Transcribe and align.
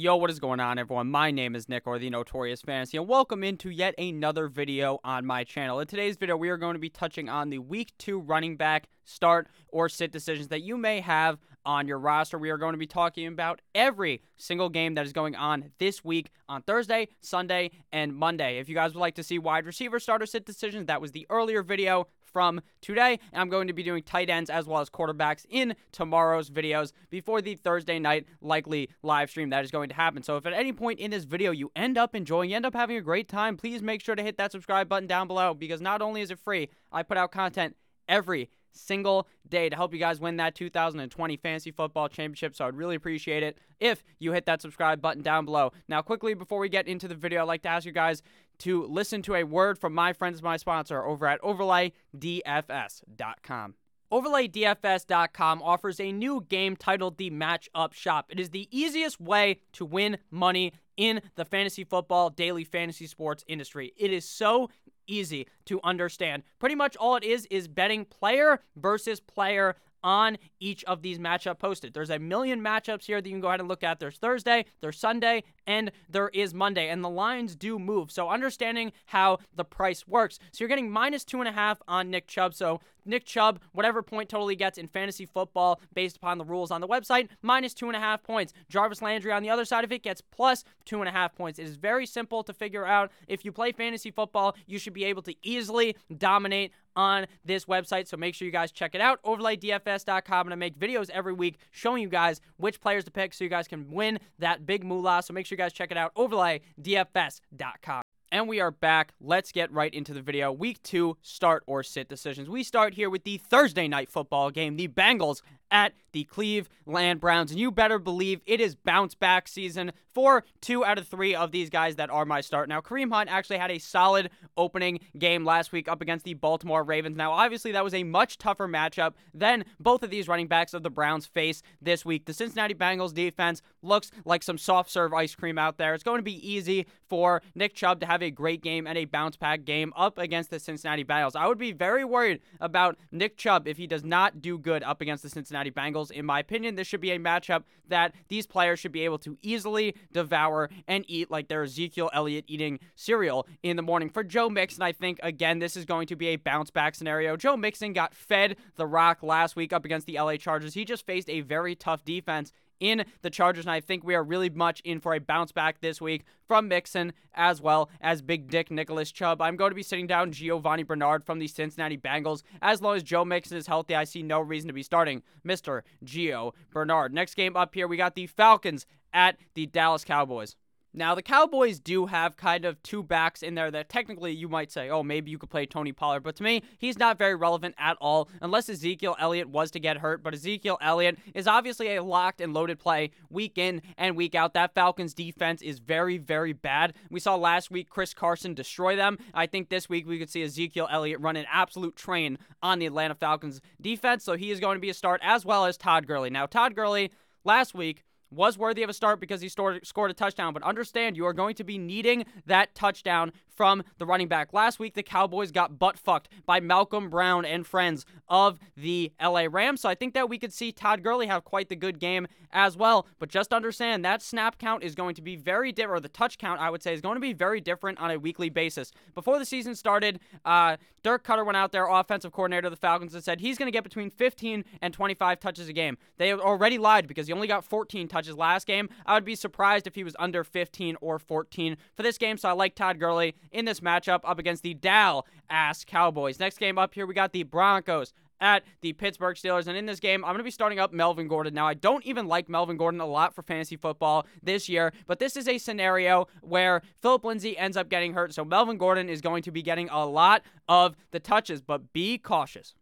Yo, 0.00 0.16
what 0.16 0.30
is 0.30 0.38
going 0.38 0.60
on, 0.60 0.78
everyone? 0.78 1.10
My 1.10 1.30
name 1.30 1.54
is 1.54 1.68
Nick, 1.68 1.86
or 1.86 1.98
the 1.98 2.08
Notorious 2.08 2.62
Fantasy, 2.62 2.96
and 2.96 3.06
welcome 3.06 3.44
into 3.44 3.68
yet 3.68 3.94
another 3.98 4.48
video 4.48 4.98
on 5.04 5.26
my 5.26 5.44
channel. 5.44 5.78
In 5.78 5.86
today's 5.86 6.16
video, 6.16 6.38
we 6.38 6.48
are 6.48 6.56
going 6.56 6.72
to 6.72 6.80
be 6.80 6.88
touching 6.88 7.28
on 7.28 7.50
the 7.50 7.58
Week 7.58 7.92
2 7.98 8.18
running 8.18 8.56
back 8.56 8.88
start 9.04 9.48
or 9.68 9.90
sit 9.90 10.10
decisions 10.10 10.48
that 10.48 10.62
you 10.62 10.78
may 10.78 11.00
have 11.00 11.38
on 11.70 11.86
your 11.86 12.00
roster. 12.00 12.36
We 12.36 12.50
are 12.50 12.58
going 12.58 12.72
to 12.72 12.78
be 12.78 12.86
talking 12.88 13.28
about 13.28 13.60
every 13.76 14.22
single 14.36 14.68
game 14.68 14.96
that 14.96 15.06
is 15.06 15.12
going 15.12 15.36
on 15.36 15.70
this 15.78 16.04
week 16.04 16.30
on 16.48 16.62
Thursday, 16.62 17.06
Sunday, 17.20 17.70
and 17.92 18.12
Monday. 18.12 18.58
If 18.58 18.68
you 18.68 18.74
guys 18.74 18.92
would 18.92 19.00
like 19.00 19.14
to 19.14 19.22
see 19.22 19.38
wide 19.38 19.66
receiver 19.66 20.00
starter 20.00 20.26
sit 20.26 20.44
decisions, 20.44 20.86
that 20.86 21.00
was 21.00 21.12
the 21.12 21.28
earlier 21.30 21.62
video 21.62 22.08
from 22.24 22.60
today. 22.80 23.20
And 23.32 23.40
I'm 23.40 23.48
going 23.48 23.68
to 23.68 23.72
be 23.72 23.84
doing 23.84 24.02
tight 24.02 24.28
ends 24.30 24.50
as 24.50 24.66
well 24.66 24.80
as 24.80 24.90
quarterbacks 24.90 25.46
in 25.48 25.76
tomorrow's 25.92 26.50
videos 26.50 26.90
before 27.08 27.40
the 27.40 27.54
Thursday 27.54 28.00
night 28.00 28.26
likely 28.40 28.90
live 29.04 29.30
stream 29.30 29.50
that 29.50 29.64
is 29.64 29.70
going 29.70 29.90
to 29.90 29.94
happen. 29.94 30.24
So 30.24 30.36
if 30.36 30.46
at 30.46 30.52
any 30.52 30.72
point 30.72 30.98
in 30.98 31.12
this 31.12 31.22
video 31.22 31.52
you 31.52 31.70
end 31.76 31.96
up 31.96 32.16
enjoying, 32.16 32.50
you 32.50 32.56
end 32.56 32.66
up 32.66 32.74
having 32.74 32.96
a 32.96 33.00
great 33.00 33.28
time, 33.28 33.56
please 33.56 33.80
make 33.80 34.02
sure 34.02 34.16
to 34.16 34.22
hit 34.24 34.38
that 34.38 34.50
subscribe 34.50 34.88
button 34.88 35.06
down 35.06 35.28
below 35.28 35.54
because 35.54 35.80
not 35.80 36.02
only 36.02 36.20
is 36.20 36.32
it 36.32 36.40
free, 36.40 36.68
I 36.90 37.04
put 37.04 37.16
out 37.16 37.30
content 37.30 37.76
every 38.08 38.50
single 38.72 39.28
day 39.48 39.68
to 39.68 39.76
help 39.76 39.92
you 39.92 39.98
guys 39.98 40.20
win 40.20 40.36
that 40.38 40.54
2020 40.54 41.36
Fantasy 41.36 41.70
Football 41.70 42.08
Championship. 42.08 42.54
So 42.54 42.66
I'd 42.66 42.76
really 42.76 42.94
appreciate 42.94 43.42
it 43.42 43.58
if 43.78 44.02
you 44.18 44.32
hit 44.32 44.46
that 44.46 44.62
subscribe 44.62 45.00
button 45.00 45.22
down 45.22 45.44
below. 45.44 45.72
Now, 45.88 46.02
quickly 46.02 46.34
before 46.34 46.58
we 46.58 46.68
get 46.68 46.88
into 46.88 47.08
the 47.08 47.14
video, 47.14 47.42
I'd 47.42 47.48
like 47.48 47.62
to 47.62 47.68
ask 47.68 47.86
you 47.86 47.92
guys 47.92 48.22
to 48.58 48.84
listen 48.86 49.22
to 49.22 49.34
a 49.34 49.44
word 49.44 49.78
from 49.78 49.94
my 49.94 50.12
friends, 50.12 50.42
my 50.42 50.56
sponsor 50.56 51.04
over 51.04 51.26
at 51.26 51.40
OverlayDFS.com. 51.42 53.74
OverlayDFS.com 54.12 55.62
offers 55.62 56.00
a 56.00 56.10
new 56.10 56.44
game 56.48 56.76
titled 56.76 57.16
the 57.16 57.30
Matchup 57.30 57.94
Shop. 57.94 58.26
It 58.28 58.40
is 58.40 58.50
the 58.50 58.68
easiest 58.76 59.20
way 59.20 59.60
to 59.74 59.84
win 59.84 60.18
money 60.32 60.72
in 60.96 61.22
the 61.36 61.44
fantasy 61.44 61.84
football, 61.84 62.28
daily 62.28 62.64
fantasy 62.64 63.06
sports 63.06 63.44
industry. 63.46 63.92
It 63.96 64.12
is 64.12 64.24
so 64.24 64.68
easy 65.10 65.46
to 65.66 65.80
understand. 65.82 66.42
Pretty 66.58 66.74
much 66.74 66.96
all 66.96 67.16
it 67.16 67.24
is 67.24 67.46
is 67.46 67.68
betting 67.68 68.04
player 68.04 68.60
versus 68.76 69.20
player 69.20 69.76
on 70.02 70.38
each 70.58 70.82
of 70.84 71.02
these 71.02 71.18
matchup 71.18 71.58
posted. 71.58 71.92
There's 71.92 72.10
a 72.10 72.18
million 72.18 72.60
matchups 72.60 73.04
here 73.04 73.20
that 73.20 73.28
you 73.28 73.34
can 73.34 73.40
go 73.40 73.48
ahead 73.48 73.60
and 73.60 73.68
look 73.68 73.84
at. 73.84 74.00
There's 74.00 74.16
Thursday, 74.16 74.64
there's 74.80 74.98
Sunday, 74.98 75.44
and 75.66 75.90
there 76.08 76.30
is 76.30 76.54
Monday, 76.54 76.88
and 76.88 77.04
the 77.04 77.10
lines 77.10 77.54
do 77.54 77.78
move. 77.78 78.10
So 78.10 78.28
understanding 78.28 78.92
how 79.06 79.38
the 79.54 79.64
price 79.64 80.06
works. 80.06 80.38
So 80.52 80.62
you're 80.62 80.68
getting 80.68 80.90
minus 80.90 81.24
two 81.24 81.40
and 81.40 81.48
a 81.48 81.52
half 81.52 81.82
on 81.86 82.10
Nick 82.10 82.26
Chubb. 82.26 82.54
So 82.54 82.80
Nick 83.04 83.24
Chubb, 83.24 83.60
whatever 83.72 84.02
point 84.02 84.28
total 84.28 84.48
he 84.48 84.56
gets 84.56 84.78
in 84.78 84.88
fantasy 84.88 85.26
football 85.26 85.80
based 85.94 86.16
upon 86.16 86.38
the 86.38 86.44
rules 86.44 86.70
on 86.70 86.80
the 86.80 86.88
website, 86.88 87.28
minus 87.42 87.74
two 87.74 87.86
and 87.86 87.96
a 87.96 88.00
half 88.00 88.22
points. 88.22 88.52
Jarvis 88.68 89.02
Landry 89.02 89.32
on 89.32 89.42
the 89.42 89.50
other 89.50 89.64
side 89.64 89.84
of 89.84 89.92
it 89.92 90.02
gets 90.02 90.20
plus 90.20 90.64
two 90.84 91.00
and 91.00 91.08
a 91.08 91.12
half 91.12 91.34
points. 91.34 91.58
It 91.58 91.66
is 91.66 91.76
very 91.76 92.06
simple 92.06 92.42
to 92.44 92.52
figure 92.52 92.86
out. 92.86 93.10
If 93.28 93.44
you 93.44 93.52
play 93.52 93.72
fantasy 93.72 94.10
football, 94.10 94.56
you 94.66 94.78
should 94.78 94.92
be 94.92 95.04
able 95.04 95.22
to 95.22 95.34
easily 95.42 95.96
dominate 96.16 96.72
on 96.96 97.26
this 97.44 97.64
website. 97.64 98.08
So 98.08 98.16
make 98.16 98.34
sure 98.34 98.46
you 98.46 98.52
guys 98.52 98.72
check 98.72 98.94
it 98.94 99.00
out. 99.00 99.22
OverlayDFS.com. 99.22 100.46
And 100.46 100.52
I 100.52 100.56
make 100.56 100.78
videos 100.78 101.10
every 101.10 101.32
week 101.32 101.58
showing 101.70 102.02
you 102.02 102.08
guys 102.08 102.40
which 102.56 102.80
players 102.80 103.04
to 103.04 103.10
pick 103.10 103.34
so 103.34 103.44
you 103.44 103.50
guys 103.50 103.68
can 103.68 103.90
win 103.90 104.18
that 104.38 104.66
big 104.66 104.84
moolah. 104.84 105.22
So 105.22 105.32
make 105.32 105.46
sure 105.46 105.56
you 105.56 105.58
guys 105.58 105.72
check 105.72 105.90
it 105.90 105.96
out. 105.96 106.14
OverlayDFS.com. 106.14 108.02
And 108.40 108.48
we 108.48 108.58
are 108.58 108.70
back. 108.70 109.12
Let's 109.20 109.52
get 109.52 109.70
right 109.70 109.92
into 109.92 110.14
the 110.14 110.22
video. 110.22 110.50
Week 110.50 110.82
two 110.82 111.18
start 111.20 111.62
or 111.66 111.82
sit 111.82 112.08
decisions. 112.08 112.48
We 112.48 112.62
start 112.62 112.94
here 112.94 113.10
with 113.10 113.24
the 113.24 113.36
Thursday 113.36 113.86
night 113.86 114.08
football 114.08 114.50
game. 114.50 114.76
The 114.76 114.88
Bengals 114.88 115.42
at 115.70 115.94
the 116.12 116.24
Cleveland 116.24 117.20
Browns. 117.20 117.50
And 117.50 117.60
you 117.60 117.70
better 117.70 117.98
believe 117.98 118.40
it 118.46 118.60
is 118.60 118.74
bounce 118.74 119.14
back 119.14 119.48
season 119.48 119.92
for 120.12 120.44
two 120.60 120.84
out 120.84 120.98
of 120.98 121.06
three 121.06 121.34
of 121.34 121.52
these 121.52 121.70
guys 121.70 121.96
that 121.96 122.10
are 122.10 122.24
my 122.24 122.40
start. 122.40 122.68
Now, 122.68 122.80
Kareem 122.80 123.12
Hunt 123.12 123.30
actually 123.30 123.58
had 123.58 123.70
a 123.70 123.78
solid 123.78 124.30
opening 124.56 125.00
game 125.18 125.44
last 125.44 125.70
week 125.70 125.88
up 125.88 126.02
against 126.02 126.24
the 126.24 126.34
Baltimore 126.34 126.82
Ravens. 126.82 127.16
Now, 127.16 127.32
obviously, 127.32 127.72
that 127.72 127.84
was 127.84 127.94
a 127.94 128.02
much 128.02 128.38
tougher 128.38 128.66
matchup 128.66 129.14
than 129.32 129.64
both 129.78 130.02
of 130.02 130.10
these 130.10 130.26
running 130.26 130.48
backs 130.48 130.74
of 130.74 130.82
the 130.82 130.90
Browns 130.90 131.26
face 131.26 131.62
this 131.80 132.04
week. 132.04 132.24
The 132.24 132.34
Cincinnati 132.34 132.74
Bengals 132.74 133.14
defense 133.14 133.62
looks 133.82 134.10
like 134.24 134.42
some 134.42 134.58
soft 134.58 134.90
serve 134.90 135.12
ice 135.14 135.34
cream 135.34 135.58
out 135.58 135.78
there. 135.78 135.94
It's 135.94 136.02
going 136.02 136.18
to 136.18 136.22
be 136.22 136.48
easy 136.48 136.86
for 137.08 137.42
Nick 137.54 137.74
Chubb 137.74 138.00
to 138.00 138.06
have 138.06 138.22
a 138.22 138.30
great 138.30 138.62
game 138.62 138.86
and 138.86 138.98
a 138.98 139.04
bounce 139.04 139.36
back 139.36 139.64
game 139.64 139.92
up 139.96 140.18
against 140.18 140.50
the 140.50 140.58
Cincinnati 140.58 141.04
Bengals. 141.04 141.36
I 141.36 141.46
would 141.46 141.58
be 141.58 141.72
very 141.72 142.04
worried 142.04 142.40
about 142.60 142.96
Nick 143.12 143.36
Chubb 143.36 143.68
if 143.68 143.76
he 143.76 143.86
does 143.86 144.04
not 144.04 144.42
do 144.42 144.58
good 144.58 144.82
up 144.82 145.00
against 145.00 145.22
the 145.22 145.30
Cincinnati 145.30 145.59
Cincinnati 145.60 145.92
Bengals. 145.92 146.10
In 146.10 146.24
my 146.24 146.40
opinion, 146.40 146.74
this 146.74 146.86
should 146.86 147.00
be 147.00 147.10
a 147.10 147.18
matchup 147.18 147.64
that 147.88 148.14
these 148.28 148.46
players 148.46 148.78
should 148.78 148.92
be 148.92 149.04
able 149.04 149.18
to 149.18 149.36
easily 149.42 149.94
devour 150.12 150.70
and 150.86 151.04
eat 151.08 151.30
like 151.30 151.48
they're 151.48 151.64
Ezekiel 151.64 152.10
Elliott 152.12 152.44
eating 152.48 152.78
cereal 152.94 153.46
in 153.62 153.76
the 153.76 153.82
morning. 153.82 154.10
For 154.10 154.24
Joe 154.24 154.48
Mixon, 154.48 154.82
I 154.82 154.92
think, 154.92 155.18
again, 155.22 155.58
this 155.58 155.76
is 155.76 155.84
going 155.84 156.06
to 156.08 156.16
be 156.16 156.28
a 156.28 156.36
bounce 156.36 156.70
back 156.70 156.94
scenario. 156.94 157.36
Joe 157.36 157.56
Mixon 157.56 157.92
got 157.92 158.14
fed 158.14 158.56
the 158.76 158.86
rock 158.86 159.22
last 159.22 159.56
week 159.56 159.72
up 159.72 159.84
against 159.84 160.06
the 160.06 160.18
LA 160.18 160.36
Chargers. 160.36 160.74
He 160.74 160.84
just 160.84 161.06
faced 161.06 161.28
a 161.28 161.40
very 161.40 161.74
tough 161.74 162.04
defense 162.04 162.52
in 162.80 163.04
the 163.22 163.30
Chargers, 163.30 163.66
and 163.66 163.70
I 163.70 163.80
think 163.80 164.02
we 164.02 164.14
are 164.14 164.24
really 164.24 164.50
much 164.50 164.80
in 164.80 165.00
for 165.00 165.14
a 165.14 165.20
bounce 165.20 165.52
back 165.52 165.80
this 165.80 166.00
week 166.00 166.24
from 166.48 166.66
Mixon 166.66 167.12
as 167.34 167.60
well 167.60 167.90
as 168.00 168.22
Big 168.22 168.50
Dick 168.50 168.70
Nicholas 168.70 169.12
Chubb. 169.12 169.40
I'm 169.40 169.56
going 169.56 169.70
to 169.70 169.76
be 169.76 169.82
sitting 169.82 170.06
down 170.06 170.32
Giovani 170.32 170.82
Bernard 170.86 171.24
from 171.24 171.38
the 171.38 171.46
Cincinnati 171.46 171.96
Bengals. 171.96 172.42
As 172.60 172.82
long 172.82 172.96
as 172.96 173.02
Joe 173.02 173.24
Mixon 173.24 173.56
is 173.56 173.66
healthy, 173.66 173.94
I 173.94 174.04
see 174.04 174.22
no 174.22 174.40
reason 174.40 174.68
to 174.68 174.74
be 174.74 174.82
starting 174.82 175.22
Mr. 175.46 175.82
Gio 176.04 176.52
Bernard. 176.70 177.12
Next 177.12 177.34
game 177.34 177.56
up 177.56 177.74
here, 177.74 177.86
we 177.86 177.96
got 177.96 178.14
the 178.14 178.26
Falcons 178.26 178.86
at 179.12 179.36
the 179.54 179.66
Dallas 179.66 180.04
Cowboys. 180.04 180.56
Now, 180.92 181.14
the 181.14 181.22
Cowboys 181.22 181.78
do 181.78 182.06
have 182.06 182.36
kind 182.36 182.64
of 182.64 182.82
two 182.82 183.02
backs 183.02 183.42
in 183.42 183.54
there 183.54 183.70
that 183.70 183.88
technically 183.88 184.32
you 184.32 184.48
might 184.48 184.72
say, 184.72 184.90
oh, 184.90 185.04
maybe 185.04 185.30
you 185.30 185.38
could 185.38 185.50
play 185.50 185.64
Tony 185.64 185.92
Pollard. 185.92 186.24
But 186.24 186.34
to 186.36 186.42
me, 186.42 186.62
he's 186.78 186.98
not 186.98 187.16
very 187.16 187.36
relevant 187.36 187.76
at 187.78 187.96
all 188.00 188.28
unless 188.42 188.68
Ezekiel 188.68 189.14
Elliott 189.20 189.48
was 189.48 189.70
to 189.70 189.80
get 189.80 189.98
hurt. 189.98 190.22
But 190.22 190.34
Ezekiel 190.34 190.78
Elliott 190.80 191.18
is 191.32 191.46
obviously 191.46 191.94
a 191.94 192.02
locked 192.02 192.40
and 192.40 192.52
loaded 192.52 192.80
play 192.80 193.10
week 193.28 193.56
in 193.56 193.82
and 193.96 194.16
week 194.16 194.34
out. 194.34 194.54
That 194.54 194.74
Falcons 194.74 195.14
defense 195.14 195.62
is 195.62 195.78
very, 195.78 196.18
very 196.18 196.52
bad. 196.52 196.94
We 197.08 197.20
saw 197.20 197.36
last 197.36 197.70
week 197.70 197.88
Chris 197.88 198.12
Carson 198.12 198.54
destroy 198.54 198.96
them. 198.96 199.18
I 199.32 199.46
think 199.46 199.68
this 199.68 199.88
week 199.88 200.08
we 200.08 200.18
could 200.18 200.30
see 200.30 200.42
Ezekiel 200.42 200.88
Elliott 200.90 201.20
run 201.20 201.36
an 201.36 201.46
absolute 201.52 201.94
train 201.94 202.36
on 202.62 202.80
the 202.80 202.86
Atlanta 202.86 203.14
Falcons 203.14 203.60
defense. 203.80 204.24
So 204.24 204.34
he 204.34 204.50
is 204.50 204.58
going 204.58 204.76
to 204.76 204.80
be 204.80 204.90
a 204.90 204.94
start 204.94 205.20
as 205.22 205.44
well 205.44 205.66
as 205.66 205.76
Todd 205.76 206.08
Gurley. 206.08 206.30
Now, 206.30 206.46
Todd 206.46 206.74
Gurley 206.74 207.12
last 207.44 207.74
week 207.74 208.02
was 208.30 208.56
worthy 208.56 208.82
of 208.82 208.90
a 208.90 208.92
start 208.92 209.20
because 209.20 209.40
he 209.40 209.48
scored, 209.48 209.82
a 210.10 210.14
touchdown. 210.14 210.52
But 210.52 210.62
understand, 210.62 211.16
you 211.16 211.26
are 211.26 211.32
going 211.32 211.54
to 211.56 211.64
be 211.64 211.78
needing 211.78 212.24
that 212.46 212.74
touchdown 212.74 213.32
from 213.60 213.82
the 213.98 214.06
running 214.06 214.26
back. 214.26 214.54
Last 214.54 214.78
week, 214.78 214.94
the 214.94 215.02
Cowboys 215.02 215.50
got 215.50 215.78
butt 215.78 215.98
fucked 215.98 216.30
by 216.46 216.60
Malcolm 216.60 217.10
Brown 217.10 217.44
and 217.44 217.66
friends 217.66 218.06
of 218.26 218.58
the 218.74 219.12
LA 219.22 219.48
Rams. 219.50 219.82
So 219.82 219.88
I 219.90 219.94
think 219.94 220.14
that 220.14 220.30
we 220.30 220.38
could 220.38 220.54
see 220.54 220.72
Todd 220.72 221.02
Gurley 221.02 221.26
have 221.26 221.44
quite 221.44 221.68
the 221.68 221.76
good 221.76 221.98
game 221.98 222.26
as 222.52 222.74
well. 222.74 223.06
But 223.18 223.28
just 223.28 223.52
understand 223.52 224.02
that 224.02 224.22
snap 224.22 224.58
count 224.58 224.82
is 224.82 224.94
going 224.94 225.14
to 225.16 225.20
be 225.20 225.36
very 225.36 225.72
different, 225.72 225.98
or 225.98 226.00
the 226.00 226.08
touch 226.08 226.38
count, 226.38 226.58
I 226.58 226.70
would 226.70 226.82
say, 226.82 226.94
is 226.94 227.02
going 227.02 227.16
to 227.16 227.20
be 227.20 227.34
very 227.34 227.60
different 227.60 228.00
on 228.00 228.10
a 228.10 228.18
weekly 228.18 228.48
basis. 228.48 228.92
Before 229.14 229.38
the 229.38 229.44
season 229.44 229.74
started, 229.74 230.20
uh, 230.46 230.78
Dirk 231.02 231.24
Koetter 231.24 231.44
went 231.44 231.56
out 231.56 231.72
there, 231.72 231.86
offensive 231.86 232.32
coordinator 232.32 232.66
of 232.66 232.72
the 232.72 232.76
Falcons, 232.76 233.14
and 233.14 233.24
said 233.24 233.40
he's 233.40 233.56
going 233.56 233.68
to 233.68 233.72
get 233.72 233.84
between 233.84 234.10
15 234.10 234.64
and 234.82 234.92
25 234.92 235.40
touches 235.40 235.68
a 235.68 235.72
game. 235.72 235.96
They 236.18 236.32
already 236.32 236.78
lied 236.78 237.06
because 237.06 237.26
he 237.26 237.32
only 237.32 237.48
got 237.48 237.64
14 237.64 238.08
touches 238.08 238.36
last 238.36 238.66
game. 238.66 238.88
I 239.06 239.14
would 239.14 239.24
be 239.24 239.34
surprised 239.34 239.86
if 239.86 239.94
he 239.94 240.04
was 240.04 240.14
under 240.18 240.44
15 240.44 240.96
or 241.00 241.18
14 241.18 241.76
for 241.96 242.02
this 242.02 242.18
game. 242.18 242.36
So 242.36 242.48
I 242.48 242.52
like 242.52 242.74
Todd 242.74 242.98
Gurley 242.98 243.34
in 243.52 243.64
this 243.64 243.80
matchup 243.80 244.20
up 244.24 244.38
against 244.38 244.62
the 244.62 244.74
Dal 244.74 245.26
ass 245.48 245.84
Cowboys. 245.84 246.38
Next 246.38 246.58
game 246.58 246.78
up 246.78 246.94
here, 246.94 247.06
we 247.06 247.14
got 247.14 247.32
the 247.32 247.42
Broncos 247.42 248.12
at 248.40 248.64
the 248.80 248.92
Pittsburgh 248.94 249.36
Steelers. 249.36 249.66
And 249.66 249.76
in 249.76 249.86
this 249.86 250.00
game, 250.00 250.24
I'm 250.24 250.30
going 250.30 250.38
to 250.38 250.44
be 250.44 250.50
starting 250.50 250.78
up 250.78 250.92
Melvin 250.92 251.28
Gordon. 251.28 251.54
Now, 251.54 251.66
I 251.66 251.74
don't 251.74 252.04
even 252.06 252.26
like 252.26 252.48
Melvin 252.48 252.76
Gordon 252.76 253.00
a 253.00 253.06
lot 253.06 253.34
for 253.34 253.42
fantasy 253.42 253.76
football 253.76 254.26
this 254.42 254.68
year, 254.68 254.92
but 255.06 255.18
this 255.18 255.36
is 255.36 255.46
a 255.46 255.58
scenario 255.58 256.26
where 256.40 256.82
Phillip 257.02 257.24
Lindsay 257.24 257.56
ends 257.58 257.76
up 257.76 257.88
getting 257.88 258.14
hurt. 258.14 258.34
So 258.34 258.44
Melvin 258.44 258.78
Gordon 258.78 259.08
is 259.08 259.20
going 259.20 259.42
to 259.42 259.50
be 259.50 259.62
getting 259.62 259.88
a 259.90 260.06
lot 260.06 260.42
of 260.68 260.96
the 261.10 261.20
touches, 261.20 261.60
but 261.60 261.92
be 261.92 262.18
cautious. 262.18 262.74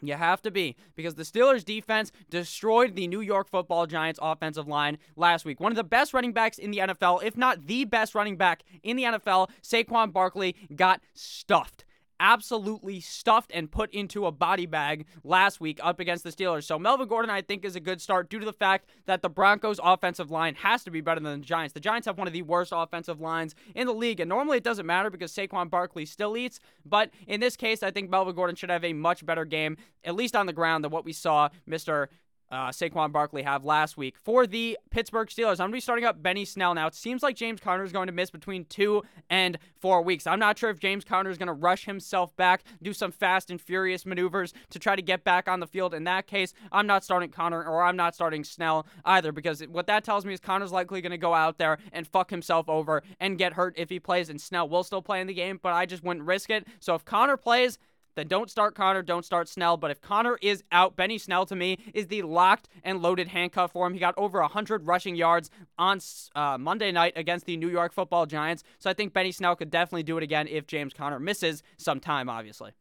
You 0.00 0.14
have 0.14 0.42
to 0.42 0.50
be 0.50 0.76
because 0.96 1.14
the 1.14 1.22
Steelers 1.22 1.64
defense 1.64 2.12
destroyed 2.30 2.96
the 2.96 3.06
New 3.06 3.20
York 3.20 3.48
Football 3.48 3.86
Giants 3.86 4.18
offensive 4.22 4.66
line 4.66 4.98
last 5.16 5.44
week. 5.44 5.60
One 5.60 5.72
of 5.72 5.76
the 5.76 5.84
best 5.84 6.14
running 6.14 6.32
backs 6.32 6.58
in 6.58 6.70
the 6.70 6.78
NFL, 6.78 7.22
if 7.22 7.36
not 7.36 7.66
the 7.66 7.84
best 7.84 8.14
running 8.14 8.36
back 8.36 8.62
in 8.82 8.96
the 8.96 9.04
NFL, 9.04 9.50
Saquon 9.62 10.12
Barkley 10.12 10.56
got 10.74 11.00
stuffed 11.14 11.84
absolutely 12.20 13.00
stuffed 13.00 13.50
and 13.52 13.70
put 13.70 13.90
into 13.92 14.26
a 14.26 14.30
body 14.30 14.66
bag 14.66 15.06
last 15.24 15.60
week 15.60 15.80
up 15.82 15.98
against 15.98 16.22
the 16.22 16.30
Steelers. 16.30 16.64
So 16.64 16.78
Melvin 16.78 17.08
Gordon, 17.08 17.30
I 17.30 17.42
think, 17.42 17.64
is 17.64 17.74
a 17.74 17.80
good 17.80 18.00
start 18.00 18.30
due 18.30 18.38
to 18.38 18.44
the 18.44 18.52
fact 18.52 18.88
that 19.06 19.22
the 19.22 19.30
Broncos' 19.30 19.80
offensive 19.82 20.30
line 20.30 20.54
has 20.56 20.84
to 20.84 20.90
be 20.90 21.00
better 21.00 21.20
than 21.20 21.40
the 21.40 21.46
Giants. 21.46 21.72
The 21.72 21.80
Giants 21.80 22.06
have 22.06 22.18
one 22.18 22.26
of 22.26 22.32
the 22.32 22.42
worst 22.42 22.72
offensive 22.76 23.20
lines 23.20 23.54
in 23.74 23.86
the 23.86 23.94
league, 23.94 24.20
and 24.20 24.28
normally 24.28 24.58
it 24.58 24.64
doesn't 24.64 24.86
matter 24.86 25.10
because 25.10 25.32
Saquon 25.32 25.70
Barkley 25.70 26.04
still 26.04 26.36
eats. 26.36 26.60
But 26.84 27.10
in 27.26 27.40
this 27.40 27.56
case, 27.56 27.82
I 27.82 27.90
think 27.90 28.10
Melvin 28.10 28.34
Gordon 28.34 28.56
should 28.56 28.70
have 28.70 28.84
a 28.84 28.92
much 28.92 29.24
better 29.24 29.44
game, 29.44 29.78
at 30.04 30.14
least 30.14 30.36
on 30.36 30.46
the 30.46 30.52
ground, 30.52 30.84
than 30.84 30.92
what 30.92 31.04
we 31.04 31.12
saw 31.12 31.48
Mr 31.68 32.08
uh, 32.50 32.68
Saquon 32.68 33.12
Barkley 33.12 33.42
have 33.42 33.64
last 33.64 33.96
week. 33.96 34.16
For 34.22 34.46
the 34.46 34.78
Pittsburgh 34.90 35.28
Steelers, 35.28 35.52
I'm 35.52 35.70
going 35.70 35.72
to 35.72 35.76
be 35.76 35.80
starting 35.80 36.04
up 36.04 36.22
Benny 36.22 36.44
Snell. 36.44 36.74
Now, 36.74 36.86
it 36.86 36.94
seems 36.94 37.22
like 37.22 37.36
James 37.36 37.60
Conner 37.60 37.84
is 37.84 37.92
going 37.92 38.08
to 38.08 38.12
miss 38.12 38.30
between 38.30 38.64
two 38.64 39.02
and 39.28 39.58
four 39.78 40.02
weeks. 40.02 40.26
I'm 40.26 40.38
not 40.38 40.58
sure 40.58 40.70
if 40.70 40.78
James 40.78 41.04
Conner 41.04 41.30
is 41.30 41.38
going 41.38 41.46
to 41.46 41.52
rush 41.52 41.84
himself 41.84 42.34
back, 42.36 42.64
do 42.82 42.92
some 42.92 43.12
fast 43.12 43.50
and 43.50 43.60
furious 43.60 44.04
maneuvers 44.04 44.52
to 44.70 44.78
try 44.78 44.96
to 44.96 45.02
get 45.02 45.24
back 45.24 45.48
on 45.48 45.60
the 45.60 45.66
field. 45.66 45.94
In 45.94 46.04
that 46.04 46.26
case, 46.26 46.52
I'm 46.72 46.86
not 46.86 47.04
starting 47.04 47.30
Conner 47.30 47.64
or 47.64 47.82
I'm 47.82 47.96
not 47.96 48.14
starting 48.14 48.44
Snell 48.44 48.86
either 49.04 49.32
because 49.32 49.60
what 49.62 49.86
that 49.86 50.04
tells 50.04 50.24
me 50.24 50.34
is 50.34 50.40
Conner's 50.40 50.72
likely 50.72 51.00
going 51.00 51.10
to 51.10 51.18
go 51.18 51.34
out 51.34 51.58
there 51.58 51.78
and 51.92 52.06
fuck 52.06 52.30
himself 52.30 52.68
over 52.68 53.02
and 53.18 53.38
get 53.38 53.54
hurt 53.54 53.74
if 53.76 53.88
he 53.88 54.00
plays, 54.00 54.28
and 54.28 54.40
Snell 54.40 54.68
will 54.68 54.84
still 54.84 55.02
play 55.02 55.20
in 55.20 55.26
the 55.26 55.34
game, 55.34 55.58
but 55.62 55.72
I 55.72 55.86
just 55.86 56.02
wouldn't 56.02 56.26
risk 56.26 56.50
it. 56.50 56.66
So 56.80 56.94
if 56.94 57.04
Conner 57.04 57.36
plays, 57.36 57.78
then 58.14 58.28
don't 58.28 58.50
start 58.50 58.74
Conner, 58.74 59.02
don't 59.02 59.24
start 59.24 59.48
Snell. 59.48 59.76
But 59.76 59.90
if 59.90 60.00
Conner 60.00 60.38
is 60.42 60.62
out, 60.72 60.96
Benny 60.96 61.18
Snell 61.18 61.46
to 61.46 61.56
me 61.56 61.78
is 61.94 62.08
the 62.08 62.22
locked 62.22 62.68
and 62.82 63.02
loaded 63.02 63.28
handcuff 63.28 63.72
for 63.72 63.86
him. 63.86 63.94
He 63.94 64.00
got 64.00 64.14
over 64.16 64.40
100 64.40 64.86
rushing 64.86 65.16
yards 65.16 65.50
on 65.78 66.00
uh, 66.34 66.58
Monday 66.58 66.92
night 66.92 67.12
against 67.16 67.46
the 67.46 67.56
New 67.56 67.70
York 67.70 67.92
football 67.92 68.26
Giants. 68.26 68.62
So 68.78 68.90
I 68.90 68.94
think 68.94 69.12
Benny 69.12 69.32
Snell 69.32 69.56
could 69.56 69.70
definitely 69.70 70.02
do 70.02 70.16
it 70.16 70.22
again 70.22 70.48
if 70.48 70.66
James 70.66 70.92
Conner 70.92 71.18
misses 71.18 71.62
some 71.76 72.00
time, 72.00 72.28
obviously. 72.28 72.72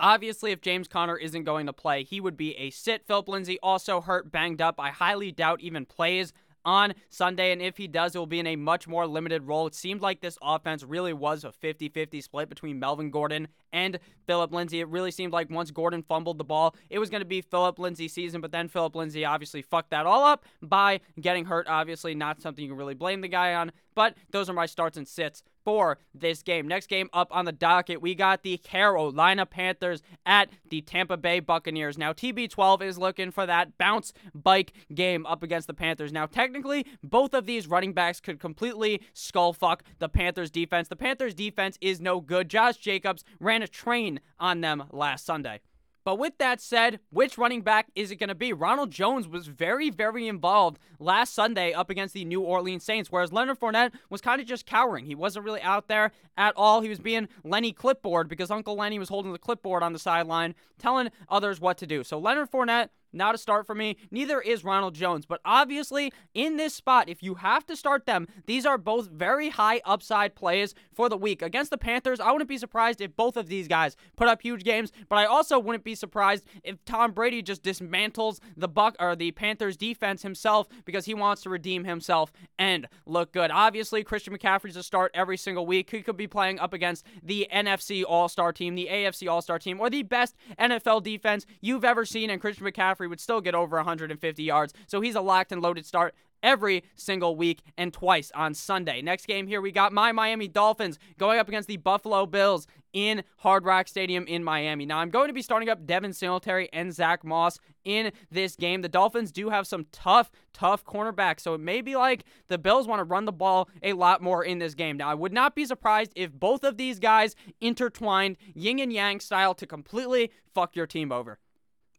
Obviously, 0.00 0.52
if 0.52 0.60
James 0.60 0.86
Conner 0.86 1.16
isn't 1.16 1.42
going 1.42 1.66
to 1.66 1.72
play, 1.72 2.04
he 2.04 2.20
would 2.20 2.36
be 2.36 2.56
a 2.56 2.70
sit. 2.70 3.04
Phillip 3.06 3.28
Lindsay 3.28 3.58
also 3.62 4.00
hurt, 4.00 4.30
banged 4.30 4.62
up. 4.62 4.76
I 4.78 4.90
highly 4.90 5.32
doubt 5.32 5.60
even 5.60 5.84
plays 5.84 6.32
on 6.64 6.94
Sunday. 7.08 7.50
And 7.50 7.62
if 7.62 7.76
he 7.78 7.88
does, 7.88 8.14
it 8.14 8.18
will 8.18 8.26
be 8.26 8.38
in 8.38 8.46
a 8.46 8.56
much 8.56 8.86
more 8.86 9.06
limited 9.06 9.44
role. 9.44 9.66
It 9.66 9.74
seemed 9.74 10.00
like 10.00 10.20
this 10.20 10.38
offense 10.42 10.84
really 10.84 11.12
was 11.12 11.42
a 11.42 11.50
50 11.50 11.88
50 11.88 12.20
split 12.20 12.48
between 12.48 12.78
Melvin 12.78 13.10
Gordon 13.10 13.48
and 13.72 13.98
Phillip 14.26 14.52
Lindsay. 14.52 14.80
It 14.80 14.88
really 14.88 15.10
seemed 15.10 15.32
like 15.32 15.50
once 15.50 15.70
Gordon 15.70 16.02
fumbled 16.02 16.38
the 16.38 16.44
ball, 16.44 16.76
it 16.90 16.98
was 16.98 17.10
going 17.10 17.22
to 17.22 17.26
be 17.26 17.40
Phillip 17.40 17.78
Lindsay's 17.78 18.12
season. 18.12 18.40
But 18.40 18.52
then 18.52 18.68
Phillip 18.68 18.94
Lindsay 18.94 19.24
obviously 19.24 19.62
fucked 19.62 19.90
that 19.90 20.06
all 20.06 20.24
up 20.24 20.44
by 20.62 21.00
getting 21.20 21.46
hurt. 21.46 21.66
Obviously, 21.68 22.14
not 22.14 22.42
something 22.42 22.64
you 22.64 22.74
really 22.74 22.94
blame 22.94 23.20
the 23.20 23.28
guy 23.28 23.54
on. 23.54 23.72
But 23.94 24.14
those 24.30 24.48
are 24.48 24.52
my 24.52 24.66
starts 24.66 24.96
and 24.96 25.08
sits 25.08 25.42
for 25.64 25.98
this 26.14 26.42
game. 26.42 26.68
Next 26.68 26.86
game 26.86 27.10
up 27.12 27.28
on 27.30 27.44
the 27.44 27.52
docket, 27.52 28.00
we 28.00 28.14
got 28.14 28.42
the 28.42 28.56
Carolina 28.58 29.44
Panthers 29.44 30.02
at 30.24 30.48
the 30.70 30.80
Tampa 30.82 31.16
Bay 31.16 31.40
Buccaneers. 31.40 31.98
Now, 31.98 32.12
TB12 32.12 32.82
is 32.82 32.96
looking 32.96 33.30
for 33.32 33.44
that 33.44 33.76
bounce 33.76 34.12
bike 34.34 34.72
game 34.94 35.26
up 35.26 35.42
against 35.42 35.66
the 35.66 35.74
Panthers. 35.74 36.12
Now, 36.12 36.26
technically, 36.26 36.86
both 37.02 37.34
of 37.34 37.46
these 37.46 37.66
running 37.66 37.92
backs 37.92 38.20
could 38.20 38.38
completely 38.38 39.02
skull 39.12 39.52
fuck 39.52 39.82
the 39.98 40.08
Panthers 40.08 40.50
defense. 40.50 40.88
The 40.88 40.96
Panthers 40.96 41.34
defense 41.34 41.76
is 41.80 42.00
no 42.00 42.20
good. 42.20 42.48
Josh 42.48 42.76
Jacobs 42.76 43.24
ran 43.40 43.57
a 43.62 43.68
train 43.68 44.20
on 44.38 44.60
them 44.60 44.84
last 44.90 45.24
Sunday. 45.24 45.60
But 46.08 46.18
with 46.18 46.38
that 46.38 46.58
said, 46.62 47.00
which 47.10 47.36
running 47.36 47.60
back 47.60 47.88
is 47.94 48.10
it 48.10 48.16
going 48.16 48.30
to 48.30 48.34
be? 48.34 48.54
Ronald 48.54 48.90
Jones 48.90 49.28
was 49.28 49.46
very, 49.46 49.90
very 49.90 50.26
involved 50.26 50.78
last 50.98 51.34
Sunday 51.34 51.74
up 51.74 51.90
against 51.90 52.14
the 52.14 52.24
New 52.24 52.40
Orleans 52.40 52.82
Saints, 52.82 53.12
whereas 53.12 53.30
Leonard 53.30 53.60
Fournette 53.60 53.92
was 54.08 54.22
kind 54.22 54.40
of 54.40 54.46
just 54.46 54.64
cowering. 54.64 55.04
He 55.04 55.14
wasn't 55.14 55.44
really 55.44 55.60
out 55.60 55.88
there 55.88 56.12
at 56.38 56.54
all. 56.56 56.80
He 56.80 56.88
was 56.88 56.98
being 56.98 57.28
Lenny 57.44 57.72
clipboard 57.72 58.26
because 58.26 58.50
Uncle 58.50 58.74
Lenny 58.74 58.98
was 58.98 59.10
holding 59.10 59.32
the 59.32 59.38
clipboard 59.38 59.82
on 59.82 59.92
the 59.92 59.98
sideline, 59.98 60.54
telling 60.78 61.10
others 61.28 61.60
what 61.60 61.76
to 61.76 61.86
do. 61.86 62.02
So 62.02 62.18
Leonard 62.18 62.50
Fournette 62.50 62.88
not 63.12 63.34
a 63.34 63.38
start 63.38 63.66
for 63.66 63.74
me. 63.74 63.96
Neither 64.10 64.40
is 64.40 64.64
Ronald 64.64 64.94
Jones. 64.94 65.26
But 65.26 65.40
obviously, 65.44 66.12
in 66.34 66.56
this 66.56 66.74
spot, 66.74 67.08
if 67.08 67.22
you 67.22 67.36
have 67.36 67.66
to 67.66 67.76
start 67.76 68.06
them, 68.06 68.26
these 68.46 68.66
are 68.66 68.78
both 68.78 69.08
very 69.08 69.50
high 69.50 69.80
upside 69.84 70.34
plays 70.34 70.74
for 70.94 71.08
the 71.08 71.16
week. 71.16 71.42
Against 71.42 71.70
the 71.70 71.78
Panthers, 71.78 72.20
I 72.20 72.32
wouldn't 72.32 72.48
be 72.48 72.58
surprised 72.58 73.00
if 73.00 73.16
both 73.16 73.36
of 73.36 73.48
these 73.48 73.68
guys 73.68 73.96
put 74.16 74.28
up 74.28 74.42
huge 74.42 74.64
games, 74.64 74.92
but 75.08 75.16
I 75.16 75.24
also 75.24 75.58
wouldn't 75.58 75.84
be 75.84 75.94
surprised 75.94 76.44
if 76.62 76.84
Tom 76.84 77.12
Brady 77.12 77.42
just 77.42 77.62
dismantles 77.62 78.38
the 78.56 78.68
Buck 78.68 78.96
or 78.98 79.16
the 79.16 79.32
Panthers 79.32 79.76
defense 79.76 80.22
himself 80.22 80.68
because 80.84 81.04
he 81.04 81.14
wants 81.14 81.42
to 81.42 81.50
redeem 81.50 81.84
himself 81.84 82.32
and 82.58 82.86
look 83.06 83.32
good. 83.32 83.50
Obviously, 83.50 84.04
Christian 84.04 84.36
McCaffrey's 84.36 84.76
a 84.76 84.82
start 84.82 85.10
every 85.14 85.36
single 85.36 85.66
week. 85.66 85.90
He 85.90 86.02
could 86.02 86.16
be 86.16 86.26
playing 86.26 86.58
up 86.58 86.72
against 86.72 87.04
the 87.22 87.48
NFC 87.52 88.04
All-Star 88.06 88.52
team, 88.52 88.74
the 88.74 88.88
AFC 88.90 89.30
All-Star 89.30 89.58
team, 89.58 89.80
or 89.80 89.90
the 89.90 90.02
best 90.02 90.36
NFL 90.58 91.02
defense 91.02 91.46
you've 91.60 91.84
ever 91.84 92.04
seen, 92.04 92.30
and 92.30 92.40
Christian 92.40 92.66
McCaffrey 92.66 93.07
Would 93.08 93.20
still 93.20 93.40
get 93.40 93.54
over 93.54 93.76
150 93.76 94.42
yards. 94.42 94.74
So 94.86 95.00
he's 95.00 95.14
a 95.14 95.20
locked 95.20 95.52
and 95.52 95.62
loaded 95.62 95.86
start 95.86 96.14
every 96.42 96.84
single 96.94 97.36
week 97.36 97.62
and 97.76 97.92
twice 97.92 98.30
on 98.34 98.54
Sunday. 98.54 99.02
Next 99.02 99.26
game 99.26 99.46
here, 99.46 99.60
we 99.60 99.72
got 99.72 99.92
my 99.92 100.12
Miami 100.12 100.48
Dolphins 100.48 100.98
going 101.18 101.38
up 101.38 101.48
against 101.48 101.68
the 101.68 101.76
Buffalo 101.76 102.26
Bills 102.26 102.66
in 102.92 103.22
Hard 103.38 103.64
Rock 103.64 103.86
Stadium 103.86 104.26
in 104.26 104.42
Miami. 104.42 104.86
Now, 104.86 104.98
I'm 104.98 105.10
going 105.10 105.28
to 105.28 105.34
be 105.34 105.42
starting 105.42 105.68
up 105.68 105.86
Devin 105.86 106.12
Singletary 106.12 106.68
and 106.72 106.92
Zach 106.92 107.22
Moss 107.22 107.58
in 107.84 108.12
this 108.30 108.56
game. 108.56 108.82
The 108.82 108.88
Dolphins 108.88 109.30
do 109.30 109.50
have 109.50 109.66
some 109.66 109.86
tough, 109.92 110.30
tough 110.52 110.84
cornerbacks, 110.84 111.40
so 111.40 111.54
it 111.54 111.60
may 111.60 111.80
be 111.80 111.96
like 111.96 112.24
the 112.48 112.58
Bills 112.58 112.88
want 112.88 113.00
to 113.00 113.04
run 113.04 113.24
the 113.24 113.32
ball 113.32 113.68
a 113.82 113.92
lot 113.92 114.22
more 114.22 114.42
in 114.44 114.58
this 114.58 114.74
game. 114.74 114.96
Now, 114.96 115.10
I 115.10 115.14
would 115.14 115.32
not 115.32 115.54
be 115.54 115.66
surprised 115.66 116.12
if 116.16 116.32
both 116.32 116.64
of 116.64 116.76
these 116.76 116.98
guys 116.98 117.34
intertwined 117.60 118.36
yin 118.54 118.78
and 118.78 118.92
yang 118.92 119.20
style 119.20 119.54
to 119.54 119.66
completely 119.66 120.30
fuck 120.54 120.74
your 120.74 120.86
team 120.86 121.12
over. 121.12 121.38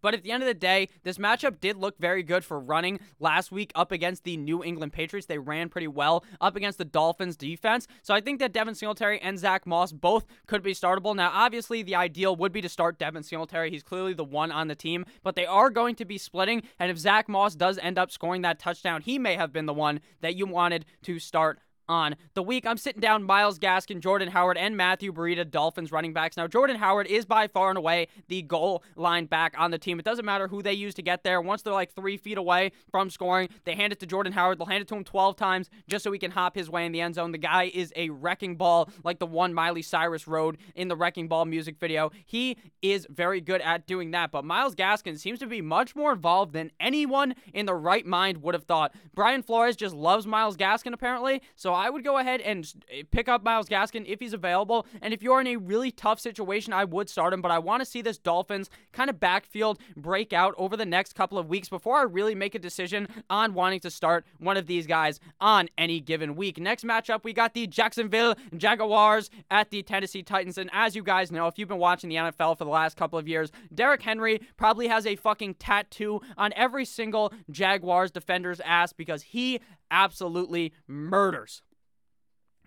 But 0.01 0.13
at 0.13 0.23
the 0.23 0.31
end 0.31 0.43
of 0.43 0.47
the 0.47 0.53
day, 0.53 0.89
this 1.03 1.17
matchup 1.17 1.59
did 1.59 1.77
look 1.77 1.97
very 1.97 2.23
good 2.23 2.43
for 2.43 2.59
running 2.59 2.99
last 3.19 3.51
week 3.51 3.71
up 3.75 3.91
against 3.91 4.23
the 4.23 4.37
New 4.37 4.63
England 4.63 4.93
Patriots. 4.93 5.27
They 5.27 5.37
ran 5.37 5.69
pretty 5.69 5.87
well 5.87 6.23
up 6.41 6.55
against 6.55 6.77
the 6.77 6.85
Dolphins 6.85 7.35
defense. 7.35 7.87
So 8.01 8.13
I 8.13 8.21
think 8.21 8.39
that 8.39 8.53
Devin 8.53 8.75
Singletary 8.75 9.19
and 9.21 9.37
Zach 9.37 9.65
Moss 9.65 9.91
both 9.91 10.25
could 10.47 10.63
be 10.63 10.73
startable. 10.73 11.15
Now, 11.15 11.31
obviously, 11.33 11.83
the 11.83 11.95
ideal 11.95 12.35
would 12.35 12.51
be 12.51 12.61
to 12.61 12.69
start 12.69 12.99
Devin 12.99 13.23
Singletary. 13.23 13.71
He's 13.71 13.83
clearly 13.83 14.13
the 14.13 14.23
one 14.23 14.51
on 14.51 14.67
the 14.67 14.75
team, 14.75 15.05
but 15.23 15.35
they 15.35 15.45
are 15.45 15.69
going 15.69 15.95
to 15.95 16.05
be 16.05 16.17
splitting. 16.17 16.63
And 16.79 16.91
if 16.91 16.97
Zach 16.97 17.27
Moss 17.27 17.55
does 17.55 17.77
end 17.77 17.97
up 17.97 18.11
scoring 18.11 18.41
that 18.43 18.59
touchdown, 18.59 19.01
he 19.01 19.19
may 19.19 19.35
have 19.35 19.51
been 19.51 19.65
the 19.65 19.73
one 19.73 20.01
that 20.21 20.35
you 20.35 20.45
wanted 20.45 20.85
to 21.03 21.19
start 21.19 21.59
on 21.89 22.15
the 22.35 22.43
week. 22.43 22.65
I'm 22.65 22.77
sitting 22.77 23.01
down 23.01 23.23
Myles 23.23 23.59
Gaskin, 23.59 23.99
Jordan 23.99 24.29
Howard, 24.29 24.57
and 24.57 24.77
Matthew 24.77 25.11
Breida, 25.11 25.49
Dolphins 25.49 25.91
running 25.91 26.13
backs. 26.13 26.37
Now, 26.37 26.47
Jordan 26.47 26.77
Howard 26.77 27.07
is 27.07 27.25
by 27.25 27.47
far 27.47 27.69
and 27.69 27.77
away 27.77 28.07
the 28.29 28.43
goal 28.43 28.83
line 28.95 29.25
back 29.25 29.55
on 29.57 29.71
the 29.71 29.77
team. 29.77 29.99
It 29.99 30.05
doesn't 30.05 30.25
matter 30.25 30.47
who 30.47 30.61
they 30.61 30.73
use 30.73 30.93
to 30.93 31.01
get 31.01 31.23
there. 31.23 31.41
Once 31.41 31.63
they're 31.63 31.73
like 31.73 31.93
three 31.93 32.15
feet 32.15 32.37
away 32.37 32.71
from 32.91 33.09
scoring, 33.09 33.49
they 33.65 33.75
hand 33.75 33.91
it 33.91 33.99
to 33.99 34.05
Jordan 34.05 34.31
Howard. 34.31 34.59
They'll 34.59 34.67
hand 34.67 34.83
it 34.83 34.87
to 34.89 34.95
him 34.95 35.03
12 35.03 35.35
times 35.35 35.69
just 35.87 36.03
so 36.03 36.11
he 36.11 36.19
can 36.19 36.31
hop 36.31 36.55
his 36.55 36.69
way 36.69 36.85
in 36.85 36.91
the 36.91 37.01
end 37.01 37.15
zone. 37.15 37.31
The 37.31 37.37
guy 37.37 37.71
is 37.73 37.91
a 37.95 38.09
wrecking 38.09 38.55
ball, 38.55 38.89
like 39.03 39.19
the 39.19 39.25
one 39.25 39.53
Miley 39.53 39.81
Cyrus 39.81 40.27
rode 40.27 40.57
in 40.75 40.87
the 40.87 40.95
Wrecking 40.95 41.27
Ball 41.27 41.45
music 41.45 41.77
video. 41.79 42.11
He 42.25 42.57
is 42.81 43.07
very 43.09 43.41
good 43.41 43.61
at 43.61 43.87
doing 43.87 44.11
that, 44.11 44.31
but 44.31 44.45
Myles 44.45 44.75
Gaskin 44.75 45.17
seems 45.17 45.39
to 45.39 45.47
be 45.47 45.61
much 45.61 45.95
more 45.95 46.13
involved 46.13 46.53
than 46.53 46.71
anyone 46.79 47.33
in 47.53 47.65
the 47.65 47.73
right 47.73 48.05
mind 48.05 48.43
would 48.43 48.53
have 48.53 48.63
thought. 48.63 48.93
Brian 49.15 49.41
Flores 49.41 49.75
just 49.75 49.95
loves 49.95 50.27
Myles 50.27 50.57
Gaskin, 50.57 50.93
apparently, 50.93 51.41
so 51.55 51.73
I 51.79 51.89
would 51.89 52.03
go 52.03 52.17
ahead 52.17 52.41
and 52.41 52.71
eh, 52.91 53.03
pick 53.09 53.29
up 53.29 53.43
Myles 53.43 53.69
Gaskin 53.69 54.05
if 54.05 54.19
he's 54.19 54.33
available. 54.33 54.85
And 55.01 55.13
if 55.13 55.23
you're 55.23 55.39
in 55.39 55.47
a 55.47 55.55
really 55.55 55.91
tough 55.91 56.19
situation, 56.19 56.73
I 56.73 56.83
would 56.83 57.09
start 57.09 57.33
him. 57.33 57.41
But 57.41 57.51
I 57.51 57.59
want 57.59 57.81
to 57.81 57.85
see 57.85 58.01
this 58.01 58.17
Dolphins 58.17 58.69
kind 58.91 59.09
of 59.09 59.19
backfield 59.19 59.79
break 59.95 60.33
out 60.33 60.53
over 60.57 60.75
the 60.75 60.85
next 60.85 61.13
couple 61.13 61.37
of 61.37 61.47
weeks 61.47 61.69
before 61.69 61.97
I 61.97 62.03
really 62.03 62.35
make 62.35 62.53
a 62.53 62.59
decision 62.59 63.07
on 63.29 63.53
wanting 63.53 63.79
to 63.81 63.89
start 63.89 64.25
one 64.39 64.57
of 64.57 64.67
these 64.67 64.85
guys 64.85 65.19
on 65.39 65.69
any 65.77 66.01
given 66.01 66.35
week. 66.35 66.59
Next 66.59 66.83
matchup, 66.83 67.23
we 67.23 67.31
got 67.31 67.53
the 67.53 67.65
Jacksonville 67.65 68.35
Jaguars 68.57 69.29
at 69.49 69.69
the 69.69 69.81
Tennessee 69.81 70.23
Titans. 70.23 70.57
And 70.57 70.69
as 70.73 70.95
you 70.95 71.03
guys 71.03 71.31
know, 71.31 71.47
if 71.47 71.57
you've 71.57 71.69
been 71.69 71.77
watching 71.77 72.09
the 72.09 72.17
NFL 72.17 72.57
for 72.57 72.65
the 72.65 72.71
last 72.71 72.97
couple 72.97 73.17
of 73.17 73.27
years, 73.27 73.51
Derrick 73.73 74.01
Henry 74.01 74.41
probably 74.57 74.87
has 74.87 75.05
a 75.05 75.15
fucking 75.15 75.55
tattoo 75.55 76.19
on 76.37 76.51
every 76.55 76.83
single 76.83 77.31
Jaguars 77.49 78.11
defender's 78.11 78.59
ass 78.59 78.91
because 78.91 79.21
he 79.21 79.59
absolutely 79.91 80.73
murders. 80.87 81.61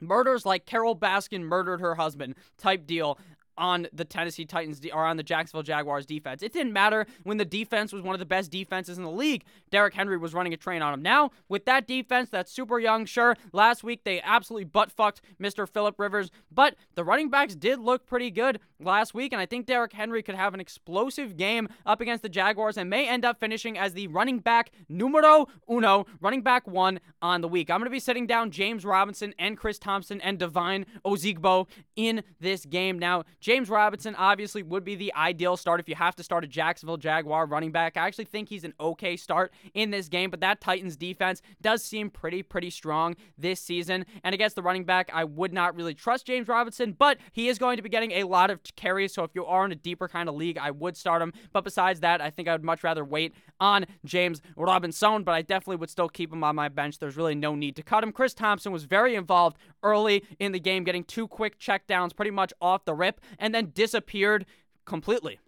Murders 0.02 0.44
like 0.44 0.66
Carole 0.66 0.97
Baskin 0.97 1.42
murdered 1.42 1.80
her 1.80 1.94
husband 1.94 2.35
type 2.59 2.87
deal 2.87 3.18
on 3.59 3.87
the 3.92 4.04
Tennessee 4.04 4.44
Titans 4.44 4.80
or 4.92 5.04
on 5.04 5.16
the 5.16 5.23
Jacksonville 5.23 5.62
Jaguars 5.62 6.06
defense. 6.06 6.42
It 6.42 6.52
didn't 6.52 6.73
matter 6.73 7.06
when 7.25 7.37
the 7.37 7.44
defense 7.44 7.92
was 7.92 8.02
one 8.02 8.14
of 8.14 8.18
the 8.18 8.26
best 8.26 8.50
defenses 8.50 8.99
in 8.99 9.04
the 9.04 9.11
league. 9.11 9.44
Derrick 9.71 9.94
Henry 9.94 10.16
was 10.16 10.35
running 10.35 10.52
a 10.52 10.56
train 10.56 10.82
on 10.82 10.94
him. 10.94 11.02
Now, 11.02 11.30
with 11.49 11.64
that 11.66 11.87
defense 11.87 12.30
that's 12.30 12.52
super 12.52 12.78
young, 12.78 13.04
sure, 13.04 13.37
last 13.52 13.85
week 13.85 14.04
they 14.04 14.21
absolutely 14.23 14.64
butt 14.64 14.90
fucked 14.90 15.21
Mr. 15.40 15.68
Philip 15.68 15.99
Rivers, 15.99 16.30
but 16.50 16.76
the 16.94 17.04
running 17.04 17.30
backs 17.30 17.54
did 17.54 17.78
look 17.78 18.06
pretty 18.06 18.30
good 18.30 18.61
last 18.80 19.14
week, 19.14 19.32
and 19.32 19.40
I 19.40 19.47
think 19.47 19.66
Derrick 19.66 19.92
Henry 19.92 20.23
could 20.23 20.35
have 20.35 20.54
an 20.54 20.61
explosive 20.61 21.37
game 21.37 21.68
up 21.87 22.00
against 22.00 22.23
the 22.23 22.28
Jaguars 22.28 22.76
and 22.76 22.90
may 22.90 23.09
end 23.09 23.25
up 23.25 23.38
finishing 23.38 23.78
as 23.78 23.92
the 23.92 24.06
running 24.09 24.38
back 24.38 24.71
numero 24.88 25.47
uno, 25.71 26.06
running 26.21 26.42
back 26.42 26.66
one 26.66 27.00
on 27.21 27.40
the 27.40 27.49
week. 27.49 27.71
I'm 27.71 27.78
going 27.78 27.87
to 27.87 27.90
be 27.90 28.00
sitting 28.00 28.26
down 28.26 28.50
James 28.50 28.85
Robinson 28.85 29.35
and 29.38 29.56
Chris 29.56 29.78
Thompson 29.78 30.21
and 30.21 30.38
Devine 30.38 30.87
Ozigbo 31.04 31.68
in 31.97 32.23
this 32.40 32.64
game. 32.64 32.99
Now, 32.99 33.25
James 33.42 33.68
Robinson 33.68 34.14
obviously 34.14 34.62
would 34.62 34.84
be 34.84 34.94
the 34.94 35.12
ideal 35.14 35.56
start 35.56 35.80
if 35.80 35.88
you 35.88 35.96
have 35.96 36.14
to 36.14 36.22
start 36.22 36.44
a 36.44 36.46
Jacksonville 36.46 36.96
Jaguar 36.96 37.44
running 37.44 37.72
back. 37.72 37.96
I 37.96 38.06
actually 38.06 38.26
think 38.26 38.49
he's 38.49 38.62
an 38.62 38.72
okay 38.78 39.16
start 39.16 39.52
in 39.75 39.90
this 39.90 40.08
game, 40.08 40.30
but 40.30 40.38
that 40.40 40.61
Titans 40.61 40.96
defense 40.96 41.42
does 41.61 41.82
seem 41.82 42.08
pretty, 42.08 42.44
pretty 42.44 42.70
strong 42.70 43.16
this 43.37 43.61
season. 43.61 44.06
And 44.22 44.32
against 44.32 44.54
the 44.54 44.62
running 44.62 44.84
back, 44.84 45.11
I 45.12 45.25
would 45.25 45.52
not 45.52 45.75
really 45.75 45.92
trust 45.92 46.25
James 46.25 46.46
Robinson, 46.46 46.92
but 46.92 47.18
he 47.32 47.49
is 47.49 47.58
going 47.58 47.78
to 47.78 47.82
be 47.82 47.88
getting 47.88 48.12
a 48.12 48.22
lot 48.25 48.49
of 48.49 48.61
carries. 48.76 49.12
So 49.12 49.25
if 49.25 49.32
you 49.34 49.44
are 49.44 49.64
in 49.64 49.72
a 49.72 49.76
deeper 49.76 50.06
kind 50.06 50.28
of 50.28 50.37
league, 50.37 50.56
I 50.56 50.70
would 50.70 50.96
start 50.96 51.20
him. 51.20 51.32
But 51.52 51.64
besides 51.64 51.99
that, 51.99 52.20
I 52.20 52.30
think 52.30 52.46
I 52.46 52.52
would 52.52 52.62
much 52.62 52.84
rather 52.84 53.04
wait 53.04 53.34
on 53.58 53.87
James 54.04 54.40
Robinson, 54.56 55.25
but 55.25 55.32
I 55.32 55.42
definitely 55.42 55.76
would 55.76 55.90
still 55.90 56.08
keep 56.08 56.32
him 56.32 56.44
on 56.44 56.54
my 56.54 56.68
bench. 56.68 57.00
There's 57.00 57.16
really 57.16 57.34
no 57.34 57.56
need 57.56 57.75
to 57.75 57.82
cut 57.82 58.04
him. 58.04 58.12
Chris 58.12 58.34
Thompson 58.34 58.70
was 58.70 58.84
very 58.84 59.16
involved 59.16 59.56
early 59.82 60.22
in 60.38 60.52
the 60.52 60.61
game, 60.61 60.84
getting 60.84 61.02
two 61.02 61.26
quick 61.26 61.58
checkdowns 61.58 62.14
pretty 62.14 62.30
much 62.30 62.52
off 62.61 62.84
the 62.84 62.94
rip 62.94 63.20
and 63.38 63.54
then 63.54 63.72
disappeared 63.74 64.46
completely. 64.84 65.38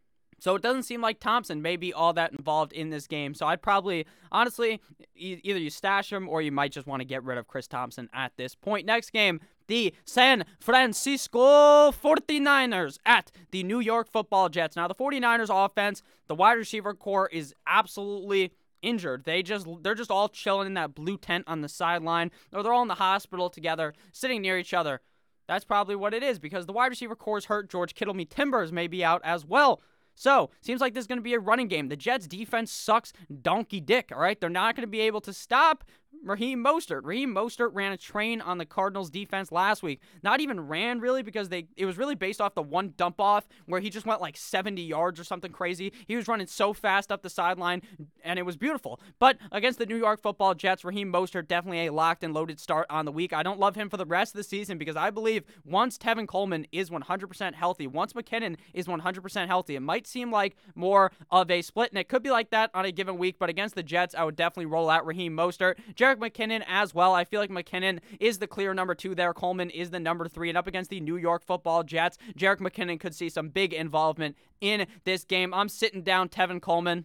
So 0.44 0.54
it 0.56 0.62
doesn't 0.62 0.82
seem 0.82 1.00
like 1.00 1.20
Thompson 1.20 1.62
may 1.62 1.76
be 1.76 1.94
all 1.94 2.12
that 2.12 2.32
involved 2.32 2.74
in 2.74 2.90
this 2.90 3.06
game. 3.06 3.32
So 3.32 3.46
I'd 3.46 3.62
probably, 3.62 4.06
honestly, 4.30 4.80
e- 5.16 5.40
either 5.42 5.58
you 5.58 5.70
stash 5.70 6.12
him 6.12 6.28
or 6.28 6.42
you 6.42 6.52
might 6.52 6.72
just 6.72 6.86
want 6.86 7.00
to 7.00 7.06
get 7.06 7.24
rid 7.24 7.38
of 7.38 7.46
Chris 7.46 7.66
Thompson 7.66 8.10
at 8.12 8.32
this 8.36 8.54
point. 8.54 8.84
Next 8.84 9.10
game, 9.10 9.40
the 9.68 9.94
San 10.04 10.44
Francisco 10.60 11.92
49ers 11.92 12.98
at 13.06 13.32
the 13.52 13.62
New 13.62 13.80
York 13.80 14.10
Football 14.10 14.50
Jets. 14.50 14.76
Now, 14.76 14.86
the 14.86 14.94
49ers 14.94 15.48
offense, 15.64 16.02
the 16.26 16.34
wide 16.34 16.58
receiver 16.58 16.92
core 16.92 17.28
is 17.32 17.54
absolutely 17.66 18.52
injured. 18.82 19.24
They 19.24 19.42
just 19.42 19.66
they're 19.80 19.94
just 19.94 20.10
all 20.10 20.28
chilling 20.28 20.66
in 20.66 20.74
that 20.74 20.94
blue 20.94 21.16
tent 21.16 21.44
on 21.46 21.62
the 21.62 21.68
sideline, 21.68 22.30
or 22.52 22.62
they're 22.62 22.72
all 22.72 22.82
in 22.82 22.88
the 22.88 22.94
hospital 22.96 23.48
together, 23.48 23.94
sitting 24.12 24.42
near 24.42 24.58
each 24.58 24.74
other. 24.74 25.00
That's 25.46 25.64
probably 25.64 25.96
what 25.96 26.14
it 26.14 26.22
is 26.22 26.38
because 26.38 26.66
the 26.66 26.72
wide 26.72 26.88
receiver 26.88 27.16
core 27.16 27.38
is 27.38 27.46
hurt. 27.46 27.70
George 27.70 27.94
Kittle, 27.94 28.14
me 28.14 28.24
Timbers 28.24 28.72
may 28.72 28.86
be 28.86 29.04
out 29.04 29.20
as 29.24 29.44
well. 29.44 29.80
So, 30.14 30.50
seems 30.60 30.80
like 30.80 30.94
this 30.94 31.02
is 31.02 31.06
going 31.08 31.18
to 31.18 31.22
be 31.22 31.34
a 31.34 31.40
running 31.40 31.66
game. 31.66 31.88
The 31.88 31.96
Jets 31.96 32.28
defense 32.28 32.70
sucks 32.70 33.12
donkey 33.42 33.80
dick, 33.80 34.10
all 34.12 34.20
right? 34.20 34.40
They're 34.40 34.48
not 34.48 34.76
going 34.76 34.86
to 34.86 34.90
be 34.90 35.00
able 35.00 35.20
to 35.22 35.32
stop 35.32 35.84
Raheem 36.24 36.64
Mostert. 36.64 37.02
Raheem 37.04 37.34
Mostert 37.34 37.70
ran 37.72 37.92
a 37.92 37.96
train 37.96 38.40
on 38.40 38.58
the 38.58 38.64
Cardinals 38.64 39.10
defense 39.10 39.52
last 39.52 39.82
week. 39.82 40.00
Not 40.22 40.40
even 40.40 40.60
ran 40.60 41.00
really 41.00 41.22
because 41.22 41.50
they 41.50 41.66
it 41.76 41.84
was 41.84 41.98
really 41.98 42.14
based 42.14 42.40
off 42.40 42.54
the 42.54 42.62
one 42.62 42.94
dump 42.96 43.20
off 43.20 43.46
where 43.66 43.80
he 43.80 43.90
just 43.90 44.06
went 44.06 44.20
like 44.20 44.36
70 44.36 44.82
yards 44.82 45.20
or 45.20 45.24
something 45.24 45.52
crazy. 45.52 45.92
He 46.06 46.16
was 46.16 46.26
running 46.26 46.46
so 46.46 46.72
fast 46.72 47.12
up 47.12 47.22
the 47.22 47.30
sideline 47.30 47.82
and 48.22 48.38
it 48.38 48.42
was 48.46 48.56
beautiful. 48.56 49.00
But 49.18 49.38
against 49.52 49.78
the 49.78 49.86
New 49.86 49.96
York 49.96 50.22
Football 50.22 50.54
Jets, 50.54 50.84
Raheem 50.84 51.12
Mostert 51.12 51.46
definitely 51.46 51.86
a 51.86 51.92
locked 51.92 52.24
and 52.24 52.32
loaded 52.32 52.58
start 52.58 52.86
on 52.88 53.04
the 53.04 53.12
week. 53.12 53.32
I 53.32 53.42
don't 53.42 53.60
love 53.60 53.74
him 53.74 53.90
for 53.90 53.96
the 53.96 54.06
rest 54.06 54.34
of 54.34 54.38
the 54.38 54.44
season 54.44 54.78
because 54.78 54.96
I 54.96 55.10
believe 55.10 55.44
once 55.64 55.98
Tevin 55.98 56.26
Coleman 56.26 56.66
is 56.72 56.90
100% 56.90 57.54
healthy, 57.54 57.86
once 57.86 58.14
McKinnon 58.14 58.56
is 58.72 58.86
100% 58.86 59.46
healthy, 59.46 59.76
it 59.76 59.80
might 59.80 60.06
seem 60.06 60.30
like 60.30 60.56
more 60.74 61.12
of 61.30 61.50
a 61.50 61.60
split 61.62 61.90
and 61.90 61.98
it 61.98 62.08
could 62.08 62.22
be 62.22 62.30
like 62.30 62.50
that 62.50 62.70
on 62.74 62.84
a 62.84 62.92
given 62.92 63.18
week, 63.18 63.36
but 63.38 63.50
against 63.50 63.74
the 63.74 63.82
Jets, 63.82 64.14
I 64.14 64.24
would 64.24 64.36
definitely 64.36 64.66
roll 64.66 64.88
out 64.88 65.06
Raheem 65.06 65.36
Mostert. 65.36 65.76
Jerick 66.14 66.30
McKinnon 66.30 66.62
as 66.66 66.94
well. 66.94 67.14
I 67.14 67.24
feel 67.24 67.40
like 67.40 67.50
McKinnon 67.50 68.00
is 68.20 68.38
the 68.38 68.46
clear 68.46 68.74
number 68.74 68.94
two 68.94 69.14
there. 69.14 69.32
Coleman 69.34 69.70
is 69.70 69.90
the 69.90 70.00
number 70.00 70.28
three. 70.28 70.48
And 70.48 70.58
up 70.58 70.66
against 70.66 70.90
the 70.90 71.00
New 71.00 71.16
York 71.16 71.44
football 71.44 71.82
Jets, 71.82 72.18
Jerick 72.36 72.58
McKinnon 72.58 73.00
could 73.00 73.14
see 73.14 73.28
some 73.28 73.48
big 73.48 73.72
involvement 73.72 74.36
in 74.60 74.86
this 75.04 75.24
game. 75.24 75.52
I'm 75.52 75.68
sitting 75.68 76.02
down 76.02 76.28
Tevin 76.28 76.60
Coleman. 76.60 77.04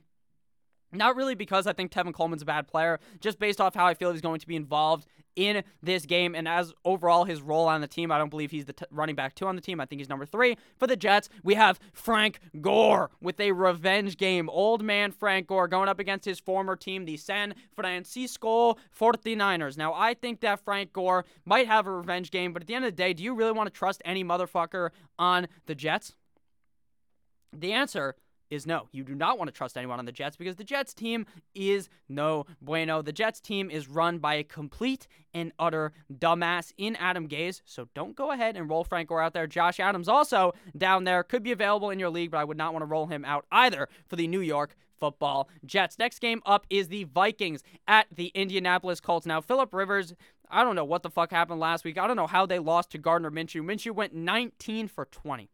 Not 0.91 1.15
really 1.15 1.35
because 1.35 1.67
I 1.67 1.73
think 1.73 1.91
Tevin 1.91 2.13
Coleman's 2.13 2.41
a 2.41 2.45
bad 2.45 2.67
player, 2.67 2.99
just 3.19 3.37
based 3.37 3.61
off 3.61 3.75
how 3.75 3.85
I 3.85 3.93
feel 3.93 4.11
he's 4.11 4.21
going 4.21 4.39
to 4.39 4.47
be 4.47 4.55
involved 4.55 5.05
in 5.39 5.63
this 5.81 6.05
game. 6.05 6.35
And 6.35 6.47
as 6.47 6.73
overall 6.83 7.23
his 7.23 7.41
role 7.41 7.67
on 7.67 7.79
the 7.79 7.87
team, 7.87 8.11
I 8.11 8.17
don't 8.17 8.29
believe 8.29 8.51
he's 8.51 8.65
the 8.65 8.73
t- 8.73 8.85
running 8.91 9.15
back 9.15 9.35
two 9.35 9.47
on 9.47 9.55
the 9.55 9.61
team. 9.61 9.79
I 9.79 9.85
think 9.85 10.01
he's 10.01 10.09
number 10.09 10.25
three. 10.25 10.57
For 10.77 10.85
the 10.85 10.97
Jets, 10.97 11.29
we 11.43 11.53
have 11.55 11.79
Frank 11.93 12.41
Gore 12.59 13.09
with 13.21 13.39
a 13.39 13.53
revenge 13.53 14.17
game. 14.17 14.49
Old 14.49 14.83
man 14.83 15.11
Frank 15.11 15.47
Gore 15.47 15.69
going 15.69 15.87
up 15.87 15.97
against 15.97 16.25
his 16.25 16.39
former 16.39 16.75
team, 16.75 17.05
the 17.05 17.15
San 17.15 17.55
Francisco 17.73 18.75
49ers. 18.99 19.77
Now, 19.77 19.93
I 19.93 20.13
think 20.13 20.41
that 20.41 20.59
Frank 20.59 20.91
Gore 20.91 21.23
might 21.45 21.67
have 21.67 21.87
a 21.87 21.91
revenge 21.91 22.31
game, 22.31 22.51
but 22.51 22.61
at 22.61 22.67
the 22.67 22.75
end 22.75 22.83
of 22.83 22.91
the 22.91 22.97
day, 22.97 23.13
do 23.13 23.23
you 23.23 23.33
really 23.33 23.53
want 23.53 23.67
to 23.67 23.77
trust 23.77 24.01
any 24.03 24.25
motherfucker 24.25 24.89
on 25.17 25.47
the 25.67 25.75
Jets? 25.75 26.15
The 27.55 27.71
answer 27.71 28.15
is 28.49 28.65
no. 28.65 28.87
You 28.91 29.03
do 29.03 29.15
not 29.15 29.37
want 29.37 29.47
to 29.47 29.51
trust 29.51 29.77
anyone 29.77 29.99
on 29.99 30.05
the 30.05 30.11
Jets 30.11 30.35
because 30.35 30.55
the 30.55 30.63
Jets 30.63 30.93
team 30.93 31.25
is 31.53 31.89
no 32.07 32.45
bueno. 32.61 33.01
The 33.01 33.11
Jets 33.11 33.39
team 33.39 33.69
is 33.69 33.87
run 33.87 34.19
by 34.19 34.35
a 34.35 34.43
complete 34.43 35.07
and 35.33 35.51
utter 35.59 35.93
dumbass 36.11 36.73
in 36.77 36.95
Adam 36.95 37.27
Gase. 37.27 37.61
So 37.65 37.87
don't 37.93 38.15
go 38.15 38.31
ahead 38.31 38.57
and 38.57 38.69
roll 38.69 38.83
Frank 38.83 39.09
Gore 39.09 39.21
out 39.21 39.33
there. 39.33 39.47
Josh 39.47 39.79
Adams 39.79 40.07
also 40.07 40.53
down 40.77 41.03
there 41.03 41.23
could 41.23 41.43
be 41.43 41.51
available 41.51 41.89
in 41.89 41.99
your 41.99 42.09
league, 42.09 42.31
but 42.31 42.37
I 42.37 42.43
would 42.43 42.57
not 42.57 42.73
want 42.73 42.81
to 42.81 42.87
roll 42.87 43.07
him 43.07 43.25
out 43.25 43.45
either 43.51 43.87
for 44.07 44.15
the 44.15 44.27
New 44.27 44.41
York 44.41 44.75
football 44.99 45.47
Jets. 45.65 45.97
Next 45.97 46.19
game 46.19 46.41
up 46.45 46.65
is 46.69 46.89
the 46.89 47.05
Vikings 47.05 47.63
at 47.87 48.07
the 48.13 48.27
Indianapolis 48.35 48.99
Colts. 48.99 49.25
Now, 49.25 49.39
Philip 49.39 49.73
Rivers 49.73 50.13
I 50.49 50.63
don't 50.63 50.75
know 50.75 50.85
what 50.85 51.03
the 51.03 51.11
fuck 51.11 51.31
happened 51.31 51.59
last 51.59 51.85
week. 51.85 51.97
I 51.97 52.07
don't 52.07 52.15
know 52.15 52.27
how 52.27 52.45
they 52.45 52.59
lost 52.59 52.91
to 52.91 52.97
Gardner 52.97 53.29
Minshew. 53.29 53.61
Minshew 53.61 53.91
went 53.91 54.13
19 54.15 54.87
for 54.87 55.05
20. 55.05 55.49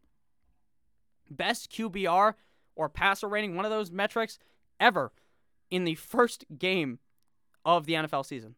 Best 1.30 1.70
QBR 1.70 2.34
or 2.76 2.88
passer 2.88 3.28
rating, 3.28 3.56
one 3.56 3.64
of 3.64 3.70
those 3.70 3.90
metrics 3.90 4.38
ever 4.78 5.12
in 5.70 5.84
the 5.84 5.94
first 5.96 6.44
game 6.58 6.98
of 7.64 7.86
the 7.86 7.94
NFL 7.94 8.24
season, 8.24 8.54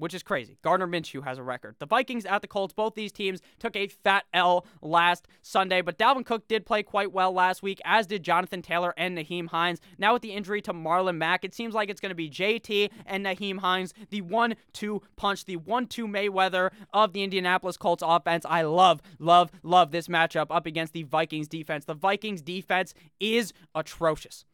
which 0.00 0.14
is 0.14 0.22
crazy. 0.22 0.58
Gardner 0.62 0.86
Minshew 0.86 1.22
has 1.24 1.38
a 1.38 1.42
record. 1.42 1.76
The 1.78 1.86
Vikings 1.86 2.24
at 2.24 2.42
the 2.42 2.48
Colts, 2.48 2.74
both 2.74 2.94
these 2.94 3.12
teams 3.12 3.40
took 3.58 3.76
a 3.76 3.88
fat 3.88 4.24
L 4.34 4.66
last 4.82 5.28
Sunday, 5.42 5.82
but 5.82 5.98
Dalvin 5.98 6.24
Cook 6.24 6.48
did 6.48 6.66
play 6.66 6.82
quite 6.82 7.12
well 7.12 7.32
last 7.32 7.62
week, 7.62 7.80
as 7.84 8.06
did 8.06 8.22
Jonathan 8.22 8.62
Taylor 8.62 8.94
and 8.96 9.16
Nyheim 9.16 9.48
Hines. 9.48 9.80
Now 9.98 10.14
with 10.14 10.22
the 10.22 10.32
injury 10.32 10.60
to 10.62 10.72
Marlon 10.72 11.16
Mack, 11.16 11.44
it 11.44 11.54
seems 11.54 11.74
like 11.74 11.90
it's 11.90 12.00
going 12.00 12.10
to 12.10 12.16
be 12.16 12.30
JT 12.30 12.90
and 13.06 13.24
Nyheim 13.24 13.58
Hines, 13.58 13.94
the 14.10 14.22
one-two 14.22 15.02
punch, 15.16 15.44
the 15.44 15.56
one-two 15.56 16.08
Mayweather 16.08 16.70
of 16.92 17.12
the 17.12 17.22
Indianapolis 17.22 17.76
Colts 17.76 18.02
offense. 18.04 18.44
I 18.48 18.62
love, 18.62 19.02
love, 19.18 19.50
love 19.62 19.90
this 19.90 20.08
matchup 20.08 20.46
up 20.50 20.66
against 20.66 20.92
the 20.92 21.02
Vikings 21.04 21.48
defense. 21.48 21.84
The 21.84 21.94
Vikings 21.94 22.42
defense 22.42 22.94
is 23.20 23.52
atrocious. 23.74 24.44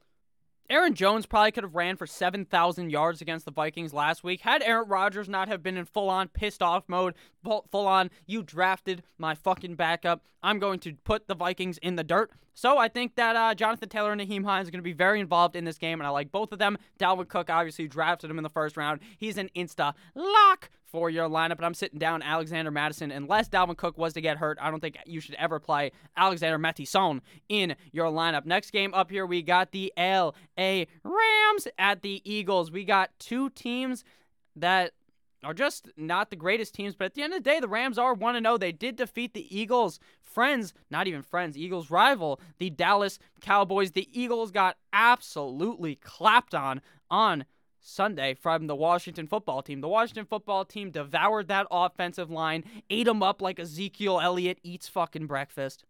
Aaron 0.68 0.94
Jones 0.94 1.26
probably 1.26 1.52
could 1.52 1.62
have 1.62 1.74
ran 1.74 1.96
for 1.96 2.06
7,000 2.06 2.90
yards 2.90 3.20
against 3.20 3.44
the 3.44 3.52
Vikings 3.52 3.92
last 3.92 4.24
week. 4.24 4.40
Had 4.40 4.62
Aaron 4.62 4.88
Rodgers 4.88 5.28
not 5.28 5.48
have 5.48 5.62
been 5.62 5.76
in 5.76 5.84
full 5.84 6.08
on 6.08 6.28
pissed 6.28 6.62
off 6.62 6.84
mode, 6.88 7.14
full 7.44 7.86
on, 7.86 8.10
you 8.26 8.42
drafted 8.42 9.02
my 9.18 9.34
fucking 9.34 9.76
backup. 9.76 10.22
I'm 10.42 10.58
going 10.58 10.80
to 10.80 10.94
put 11.04 11.28
the 11.28 11.34
Vikings 11.34 11.78
in 11.78 11.96
the 11.96 12.04
dirt. 12.04 12.30
So 12.54 12.78
I 12.78 12.88
think 12.88 13.16
that 13.16 13.36
uh, 13.36 13.54
Jonathan 13.54 13.88
Taylor 13.88 14.12
and 14.12 14.20
Nyheim 14.20 14.44
Hines 14.44 14.66
are 14.66 14.70
going 14.70 14.80
to 14.80 14.82
be 14.82 14.94
very 14.94 15.20
involved 15.20 15.56
in 15.56 15.64
this 15.64 15.76
game, 15.76 16.00
and 16.00 16.06
I 16.06 16.10
like 16.10 16.32
both 16.32 16.52
of 16.52 16.58
them. 16.58 16.78
Dalvin 16.98 17.28
Cook 17.28 17.50
obviously 17.50 17.86
drafted 17.86 18.30
him 18.30 18.38
in 18.38 18.42
the 18.42 18.50
first 18.50 18.76
round. 18.76 19.00
He's 19.18 19.36
an 19.36 19.50
insta 19.54 19.92
lock 20.14 20.70
for 20.96 21.10
your 21.10 21.28
lineup, 21.28 21.56
and 21.56 21.66
I'm 21.66 21.74
sitting 21.74 21.98
down 21.98 22.22
Alexander 22.22 22.70
Mattison. 22.70 23.10
Unless 23.10 23.50
Dalvin 23.50 23.76
Cook 23.76 23.98
was 23.98 24.14
to 24.14 24.22
get 24.22 24.38
hurt, 24.38 24.56
I 24.58 24.70
don't 24.70 24.80
think 24.80 24.96
you 25.04 25.20
should 25.20 25.34
ever 25.34 25.60
play 25.60 25.92
Alexander 26.16 26.56
Mattison 26.56 27.20
in 27.50 27.76
your 27.92 28.10
lineup. 28.10 28.46
Next 28.46 28.70
game 28.70 28.94
up 28.94 29.10
here, 29.10 29.26
we 29.26 29.42
got 29.42 29.72
the 29.72 29.92
L.A. 29.98 30.86
Rams 31.04 31.68
at 31.78 32.00
the 32.00 32.22
Eagles. 32.24 32.70
We 32.70 32.84
got 32.84 33.10
two 33.18 33.50
teams 33.50 34.04
that 34.56 34.92
are 35.44 35.52
just 35.52 35.90
not 35.98 36.30
the 36.30 36.36
greatest 36.36 36.74
teams, 36.74 36.94
but 36.94 37.04
at 37.04 37.14
the 37.14 37.20
end 37.20 37.34
of 37.34 37.44
the 37.44 37.50
day, 37.50 37.60
the 37.60 37.68
Rams 37.68 37.98
are 37.98 38.14
1 38.14 38.42
0. 38.42 38.56
They 38.56 38.72
did 38.72 38.96
defeat 38.96 39.34
the 39.34 39.54
Eagles' 39.54 40.00
friends, 40.22 40.72
not 40.90 41.06
even 41.06 41.20
friends, 41.20 41.58
Eagles' 41.58 41.90
rival, 41.90 42.40
the 42.56 42.70
Dallas 42.70 43.18
Cowboys. 43.42 43.92
The 43.92 44.08
Eagles 44.18 44.50
got 44.50 44.78
absolutely 44.94 45.96
clapped 45.96 46.54
on 46.54 46.80
on 47.10 47.44
Sunday 47.86 48.34
from 48.34 48.66
the 48.66 48.74
Washington 48.74 49.26
football 49.28 49.62
team. 49.62 49.80
The 49.80 49.88
Washington 49.88 50.26
football 50.26 50.64
team 50.64 50.90
devoured 50.90 51.48
that 51.48 51.68
offensive 51.70 52.30
line, 52.30 52.64
ate 52.90 53.06
them 53.06 53.22
up 53.22 53.40
like 53.40 53.60
Ezekiel 53.60 54.20
Elliott 54.20 54.58
eats 54.64 54.88
fucking 54.88 55.26
breakfast, 55.26 55.84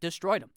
destroyed 0.00 0.42
them. 0.42 0.50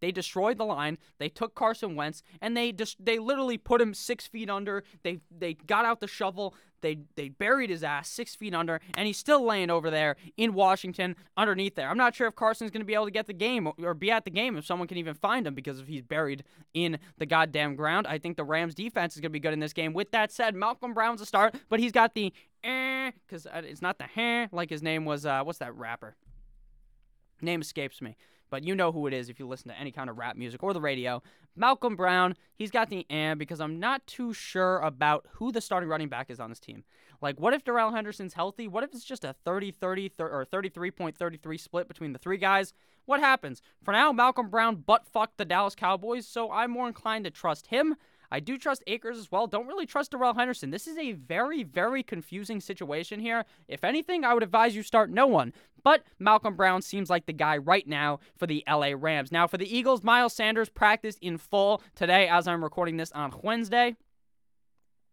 They 0.00 0.12
destroyed 0.12 0.58
the 0.58 0.64
line. 0.64 0.98
They 1.18 1.28
took 1.28 1.54
Carson 1.54 1.96
Wentz 1.96 2.22
and 2.40 2.56
they 2.56 2.72
just 2.72 3.04
they 3.04 3.18
literally 3.18 3.58
put 3.58 3.80
him 3.80 3.94
six 3.94 4.26
feet 4.26 4.50
under. 4.50 4.84
They 5.02 5.20
they 5.30 5.54
got 5.54 5.84
out 5.84 6.00
the 6.00 6.08
shovel. 6.08 6.54
They 6.80 7.00
they 7.16 7.28
buried 7.28 7.70
his 7.70 7.84
ass 7.84 8.08
six 8.08 8.34
feet 8.34 8.54
under, 8.54 8.80
and 8.96 9.06
he's 9.06 9.18
still 9.18 9.44
laying 9.44 9.70
over 9.70 9.90
there 9.90 10.16
in 10.36 10.54
Washington 10.54 11.16
underneath 11.36 11.74
there. 11.74 11.88
I'm 11.88 11.98
not 11.98 12.14
sure 12.14 12.26
if 12.26 12.34
Carson's 12.34 12.70
going 12.70 12.80
to 12.80 12.86
be 12.86 12.94
able 12.94 13.04
to 13.04 13.10
get 13.10 13.26
the 13.26 13.34
game 13.34 13.68
or 13.82 13.94
be 13.94 14.10
at 14.10 14.24
the 14.24 14.30
game 14.30 14.56
if 14.56 14.64
someone 14.64 14.88
can 14.88 14.96
even 14.96 15.14
find 15.14 15.46
him 15.46 15.54
because 15.54 15.80
if 15.80 15.88
he's 15.88 16.02
buried 16.02 16.44
in 16.74 16.98
the 17.18 17.26
goddamn 17.26 17.76
ground. 17.76 18.06
I 18.06 18.18
think 18.18 18.36
the 18.36 18.44
Rams 18.44 18.74
defense 18.74 19.14
is 19.14 19.20
going 19.20 19.30
to 19.30 19.32
be 19.32 19.40
good 19.40 19.52
in 19.52 19.60
this 19.60 19.72
game. 19.72 19.92
With 19.92 20.10
that 20.12 20.32
said, 20.32 20.54
Malcolm 20.54 20.94
Brown's 20.94 21.20
a 21.20 21.26
start, 21.26 21.54
but 21.68 21.80
he's 21.80 21.92
got 21.92 22.14
the 22.14 22.32
eh 22.64 23.10
because 23.26 23.46
it's 23.54 23.82
not 23.82 23.98
the 23.98 24.04
hair 24.04 24.48
like 24.52 24.70
his 24.70 24.82
name 24.82 25.04
was. 25.04 25.26
Uh, 25.26 25.42
what's 25.42 25.58
that 25.58 25.74
rapper? 25.76 26.16
Name 27.42 27.60
escapes 27.60 28.00
me. 28.02 28.16
But 28.50 28.64
you 28.64 28.74
know 28.74 28.92
who 28.92 29.06
it 29.06 29.14
is 29.14 29.28
if 29.28 29.38
you 29.38 29.46
listen 29.46 29.68
to 29.68 29.78
any 29.78 29.92
kind 29.92 30.10
of 30.10 30.18
rap 30.18 30.36
music 30.36 30.62
or 30.62 30.74
the 30.74 30.80
radio. 30.80 31.22
Malcolm 31.56 31.96
Brown, 31.96 32.36
he's 32.54 32.70
got 32.70 32.90
the 32.90 33.06
and 33.08 33.38
because 33.38 33.60
I'm 33.60 33.80
not 33.80 34.06
too 34.06 34.32
sure 34.32 34.78
about 34.80 35.26
who 35.34 35.52
the 35.52 35.60
starting 35.60 35.88
running 35.88 36.08
back 36.08 36.30
is 36.30 36.40
on 36.40 36.50
this 36.50 36.60
team. 36.60 36.84
Like, 37.22 37.38
what 37.38 37.54
if 37.54 37.64
Darrell 37.64 37.92
Henderson's 37.92 38.34
healthy? 38.34 38.66
What 38.66 38.84
if 38.84 38.92
it's 38.92 39.04
just 39.04 39.24
a 39.24 39.34
30 39.44 39.70
30 39.70 40.12
or 40.18 40.46
33.33 40.46 41.60
split 41.60 41.88
between 41.88 42.12
the 42.12 42.18
three 42.18 42.38
guys? 42.38 42.72
What 43.06 43.20
happens? 43.20 43.60
For 43.82 43.92
now, 43.92 44.12
Malcolm 44.12 44.48
Brown 44.48 44.76
butt 44.76 45.06
fucked 45.06 45.36
the 45.36 45.44
Dallas 45.44 45.74
Cowboys, 45.74 46.26
so 46.26 46.50
I'm 46.50 46.70
more 46.70 46.86
inclined 46.86 47.24
to 47.24 47.30
trust 47.30 47.68
him. 47.68 47.96
I 48.30 48.40
do 48.40 48.58
trust 48.58 48.84
Akers 48.86 49.18
as 49.18 49.30
well. 49.30 49.46
Don't 49.46 49.66
really 49.66 49.86
trust 49.86 50.12
Darrell 50.12 50.34
Henderson. 50.34 50.70
This 50.70 50.86
is 50.86 50.96
a 50.96 51.12
very, 51.12 51.62
very 51.62 52.02
confusing 52.02 52.60
situation 52.60 53.20
here. 53.20 53.44
If 53.68 53.84
anything, 53.84 54.24
I 54.24 54.34
would 54.34 54.42
advise 54.42 54.76
you 54.76 54.82
start 54.82 55.10
no 55.10 55.26
one. 55.26 55.52
But 55.82 56.04
Malcolm 56.18 56.56
Brown 56.56 56.82
seems 56.82 57.10
like 57.10 57.26
the 57.26 57.32
guy 57.32 57.56
right 57.56 57.86
now 57.86 58.20
for 58.36 58.46
the 58.46 58.62
LA 58.68 58.92
Rams. 58.96 59.32
Now, 59.32 59.46
for 59.46 59.56
the 59.56 59.76
Eagles, 59.76 60.04
Miles 60.04 60.34
Sanders 60.34 60.68
practiced 60.68 61.18
in 61.20 61.38
full 61.38 61.82
today 61.94 62.28
as 62.28 62.46
I'm 62.46 62.62
recording 62.62 62.96
this 62.96 63.12
on 63.12 63.32
Wednesday. 63.42 63.96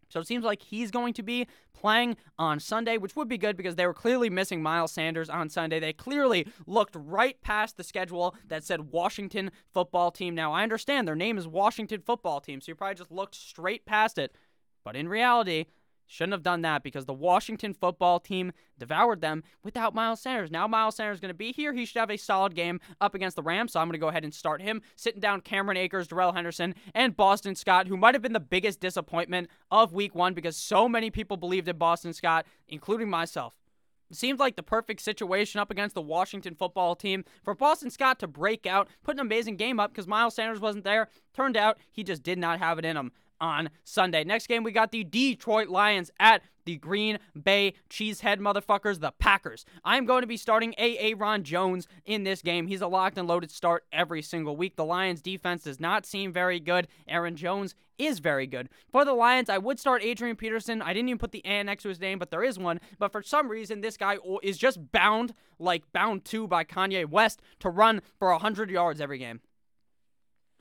So 0.09 0.19
it 0.19 0.27
seems 0.27 0.43
like 0.43 0.61
he's 0.61 0.91
going 0.91 1.13
to 1.13 1.23
be 1.23 1.47
playing 1.73 2.17
on 2.39 2.59
Sunday, 2.59 2.97
which 2.97 3.15
would 3.15 3.27
be 3.27 3.37
good 3.37 3.57
because 3.57 3.75
they 3.75 3.85
were 3.85 3.93
clearly 3.93 4.29
missing 4.29 4.61
Miles 4.61 4.91
Sanders 4.91 5.29
on 5.29 5.49
Sunday. 5.49 5.79
They 5.79 5.93
clearly 5.93 6.47
looked 6.65 6.95
right 6.95 7.39
past 7.41 7.77
the 7.77 7.83
schedule 7.83 8.35
that 8.47 8.63
said 8.63 8.91
Washington 8.91 9.51
football 9.73 10.11
team. 10.11 10.33
Now, 10.35 10.53
I 10.53 10.63
understand 10.63 11.07
their 11.07 11.15
name 11.15 11.37
is 11.37 11.47
Washington 11.47 12.01
football 12.01 12.41
team, 12.41 12.61
so 12.61 12.71
you 12.71 12.75
probably 12.75 12.95
just 12.95 13.11
looked 13.11 13.35
straight 13.35 13.85
past 13.85 14.17
it. 14.17 14.33
But 14.83 14.95
in 14.95 15.09
reality, 15.09 15.65
Shouldn't 16.09 16.31
have 16.31 16.43
done 16.43 16.61
that 16.61 16.83
because 16.83 17.05
the 17.05 17.13
Washington 17.13 17.73
football 17.73 18.21
team 18.21 18.53
devoured 18.79 19.19
them 19.19 19.43
without 19.61 19.93
Miles 19.93 20.21
Sanders. 20.21 20.49
Now 20.49 20.65
Miles 20.65 20.95
Sanders 20.95 21.17
is 21.17 21.21
going 21.21 21.33
to 21.33 21.35
be 21.35 21.51
here. 21.51 21.73
He 21.73 21.85
should 21.85 21.99
have 21.99 22.09
a 22.09 22.17
solid 22.17 22.55
game 22.55 22.79
up 23.01 23.13
against 23.13 23.35
the 23.35 23.43
Rams, 23.43 23.73
so 23.73 23.81
I'm 23.81 23.87
going 23.87 23.93
to 23.93 23.99
go 23.99 24.07
ahead 24.07 24.23
and 24.23 24.33
start 24.33 24.61
him. 24.61 24.81
Sitting 24.95 25.19
down 25.19 25.41
Cameron 25.41 25.75
Akers, 25.75 26.07
Darrell 26.07 26.31
Henderson, 26.31 26.75
and 26.95 27.15
Boston 27.15 27.55
Scott, 27.55 27.87
who 27.87 27.97
might 27.97 28.15
have 28.15 28.21
been 28.21 28.33
the 28.33 28.39
biggest 28.39 28.79
disappointment 28.79 29.49
of 29.69 29.93
week 29.93 30.15
one 30.15 30.33
because 30.33 30.55
so 30.55 30.87
many 30.87 31.11
people 31.11 31.35
believed 31.35 31.67
in 31.67 31.77
Boston 31.77 32.13
Scott, 32.13 32.45
including 32.69 33.09
myself. 33.09 33.53
It 34.09 34.15
seemed 34.15 34.39
like 34.39 34.55
the 34.55 34.63
perfect 34.63 35.01
situation 35.01 35.59
up 35.59 35.69
against 35.69 35.93
the 35.93 36.01
Washington 36.01 36.55
football 36.55 36.95
team 36.95 37.25
for 37.43 37.53
Boston 37.53 37.89
Scott 37.89 38.19
to 38.19 38.27
break 38.27 38.65
out, 38.65 38.87
put 39.03 39.15
an 39.15 39.19
amazing 39.19 39.57
game 39.57 39.81
up 39.81 39.91
because 39.91 40.07
Miles 40.07 40.35
Sanders 40.35 40.61
wasn't 40.61 40.85
there. 40.85 41.09
Turned 41.33 41.57
out 41.57 41.77
he 41.91 42.05
just 42.05 42.23
did 42.23 42.37
not 42.37 42.59
have 42.59 42.79
it 42.79 42.85
in 42.85 42.95
him 42.95 43.11
on 43.39 43.69
Sunday. 43.83 44.23
Next 44.23 44.47
game, 44.47 44.63
we 44.63 44.71
got 44.71 44.91
the 44.91 45.03
Detroit 45.03 45.69
Lions 45.69 46.11
at 46.19 46.41
the 46.65 46.77
Green 46.77 47.17
Bay 47.41 47.73
Cheesehead 47.89 48.39
motherfuckers, 48.39 48.99
the 48.99 49.11
Packers. 49.11 49.65
I'm 49.85 50.05
going 50.05 50.21
to 50.21 50.27
be 50.27 50.37
starting 50.37 50.75
A. 50.77 51.13
Ron 51.13 51.43
Jones 51.43 51.87
in 52.05 52.23
this 52.23 52.41
game. 52.41 52.67
He's 52.67 52.81
a 52.81 52.87
locked 52.87 53.17
and 53.17 53.27
loaded 53.27 53.51
start 53.51 53.85
every 53.91 54.21
single 54.21 54.57
week. 54.57 54.75
The 54.75 54.85
Lions 54.85 55.21
defense 55.21 55.63
does 55.63 55.79
not 55.79 56.05
seem 56.05 56.33
very 56.33 56.59
good. 56.59 56.89
Aaron 57.07 57.37
Jones 57.37 57.73
is 57.97 58.19
very 58.19 58.45
good. 58.47 58.69
For 58.91 59.05
the 59.05 59.13
Lions, 59.13 59.49
I 59.49 59.57
would 59.57 59.79
start 59.79 60.03
Adrian 60.03 60.35
Peterson. 60.35 60.81
I 60.81 60.93
didn't 60.93 61.09
even 61.09 61.19
put 61.19 61.31
the 61.31 61.43
and 61.45 61.67
next 61.67 61.83
to 61.83 61.89
his 61.89 62.01
name, 62.01 62.19
but 62.19 62.31
there 62.31 62.43
is 62.43 62.59
one. 62.59 62.79
But 62.99 63.11
for 63.11 63.23
some 63.23 63.49
reason, 63.49 63.81
this 63.81 63.97
guy 63.97 64.17
is 64.43 64.57
just 64.57 64.91
bound, 64.91 65.33
like 65.59 65.83
bound 65.93 66.25
to 66.25 66.47
by 66.47 66.65
Kanye 66.65 67.09
West, 67.09 67.41
to 67.59 67.69
run 67.69 68.01
for 68.19 68.29
100 68.31 68.69
yards 68.69 69.01
every 69.01 69.17
game. 69.17 69.39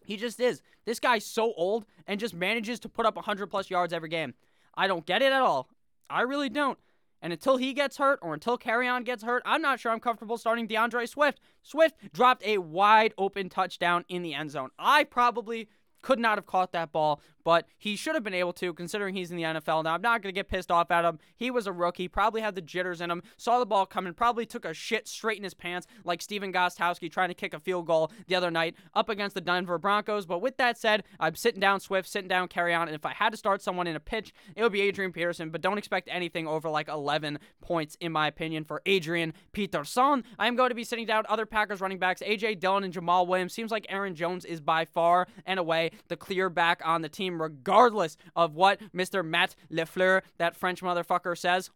He 0.06 0.16
just 0.16 0.40
is. 0.40 0.62
This 0.84 1.00
guy's 1.00 1.24
so 1.24 1.52
old 1.56 1.84
and 2.06 2.20
just 2.20 2.34
manages 2.34 2.80
to 2.80 2.88
put 2.88 3.06
up 3.06 3.16
100 3.16 3.48
plus 3.48 3.70
yards 3.70 3.92
every 3.92 4.08
game. 4.08 4.34
I 4.74 4.86
don't 4.86 5.04
get 5.04 5.22
it 5.22 5.32
at 5.32 5.42
all. 5.42 5.68
I 6.08 6.22
really 6.22 6.48
don't. 6.48 6.78
And 7.22 7.32
until 7.32 7.56
he 7.56 7.72
gets 7.72 7.96
hurt 7.96 8.18
or 8.22 8.34
until 8.34 8.58
Kerryon 8.58 9.04
gets 9.04 9.22
hurt, 9.22 9.42
I'm 9.44 9.62
not 9.62 9.80
sure 9.80 9.90
I'm 9.90 10.00
comfortable 10.00 10.38
starting 10.38 10.66
D'Andre 10.66 11.06
Swift. 11.06 11.40
Swift 11.62 11.96
dropped 12.12 12.44
a 12.46 12.58
wide 12.58 13.14
open 13.18 13.48
touchdown 13.48 14.04
in 14.08 14.22
the 14.22 14.34
end 14.34 14.50
zone. 14.50 14.70
I 14.78 15.04
probably 15.04 15.68
could 16.02 16.18
not 16.18 16.38
have 16.38 16.46
caught 16.46 16.72
that 16.72 16.92
ball, 16.92 17.20
but 17.46 17.64
he 17.78 17.94
should 17.94 18.16
have 18.16 18.24
been 18.24 18.34
able 18.34 18.52
to, 18.52 18.74
considering 18.74 19.14
he's 19.14 19.30
in 19.30 19.36
the 19.36 19.44
NFL. 19.44 19.84
Now, 19.84 19.94
I'm 19.94 20.02
not 20.02 20.20
going 20.20 20.34
to 20.34 20.36
get 20.36 20.48
pissed 20.48 20.68
off 20.68 20.90
at 20.90 21.04
him. 21.04 21.20
He 21.36 21.48
was 21.48 21.68
a 21.68 21.72
rookie, 21.72 22.08
probably 22.08 22.40
had 22.40 22.56
the 22.56 22.60
jitters 22.60 23.00
in 23.00 23.08
him, 23.08 23.22
saw 23.36 23.60
the 23.60 23.66
ball 23.66 23.86
coming, 23.86 24.14
probably 24.14 24.46
took 24.46 24.64
a 24.64 24.74
shit 24.74 25.06
straight 25.06 25.38
in 25.38 25.44
his 25.44 25.54
pants, 25.54 25.86
like 26.02 26.20
Stephen 26.20 26.52
Gostkowski 26.52 27.08
trying 27.08 27.28
to 27.28 27.34
kick 27.34 27.54
a 27.54 27.60
field 27.60 27.86
goal 27.86 28.10
the 28.26 28.34
other 28.34 28.50
night 28.50 28.74
up 28.94 29.08
against 29.08 29.36
the 29.36 29.40
Denver 29.40 29.78
Broncos. 29.78 30.26
But 30.26 30.40
with 30.40 30.56
that 30.56 30.76
said, 30.76 31.04
I'm 31.20 31.36
sitting 31.36 31.60
down 31.60 31.78
Swift, 31.78 32.08
sitting 32.08 32.26
down 32.26 32.48
Kerryon, 32.48 32.86
and 32.86 32.96
if 32.96 33.06
I 33.06 33.12
had 33.12 33.30
to 33.30 33.36
start 33.36 33.62
someone 33.62 33.86
in 33.86 33.94
a 33.94 34.00
pitch, 34.00 34.34
it 34.56 34.64
would 34.64 34.72
be 34.72 34.80
Adrian 34.80 35.12
Peterson, 35.12 35.50
but 35.50 35.60
don't 35.60 35.78
expect 35.78 36.08
anything 36.10 36.48
over 36.48 36.68
like 36.68 36.88
11 36.88 37.38
points, 37.60 37.96
in 38.00 38.10
my 38.10 38.26
opinion, 38.26 38.64
for 38.64 38.82
Adrian 38.86 39.32
Peterson. 39.52 40.24
I'm 40.36 40.56
going 40.56 40.70
to 40.70 40.74
be 40.74 40.82
sitting 40.82 41.06
down 41.06 41.22
other 41.28 41.46
Packers 41.46 41.80
running 41.80 42.00
backs, 42.00 42.22
A.J. 42.22 42.56
Dillon 42.56 42.82
and 42.82 42.92
Jamaal 42.92 43.28
Williams. 43.28 43.52
Seems 43.52 43.70
like 43.70 43.86
Aaron 43.88 44.16
Jones 44.16 44.44
is 44.44 44.60
by 44.60 44.84
far 44.84 45.28
and 45.44 45.60
away 45.60 45.92
the 46.08 46.16
clear 46.16 46.50
back 46.50 46.82
on 46.84 47.02
the 47.02 47.08
team, 47.08 47.35
regardless 47.40 48.16
of 48.34 48.54
what 48.54 48.80
Mr. 48.94 49.24
Matt 49.24 49.54
LaFleur, 49.70 50.22
that 50.38 50.56
French 50.56 50.82
motherfucker, 50.82 51.36
says. 51.36 51.70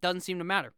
Doesn't 0.00 0.22
seem 0.22 0.38
to 0.38 0.44
matter. 0.44 0.72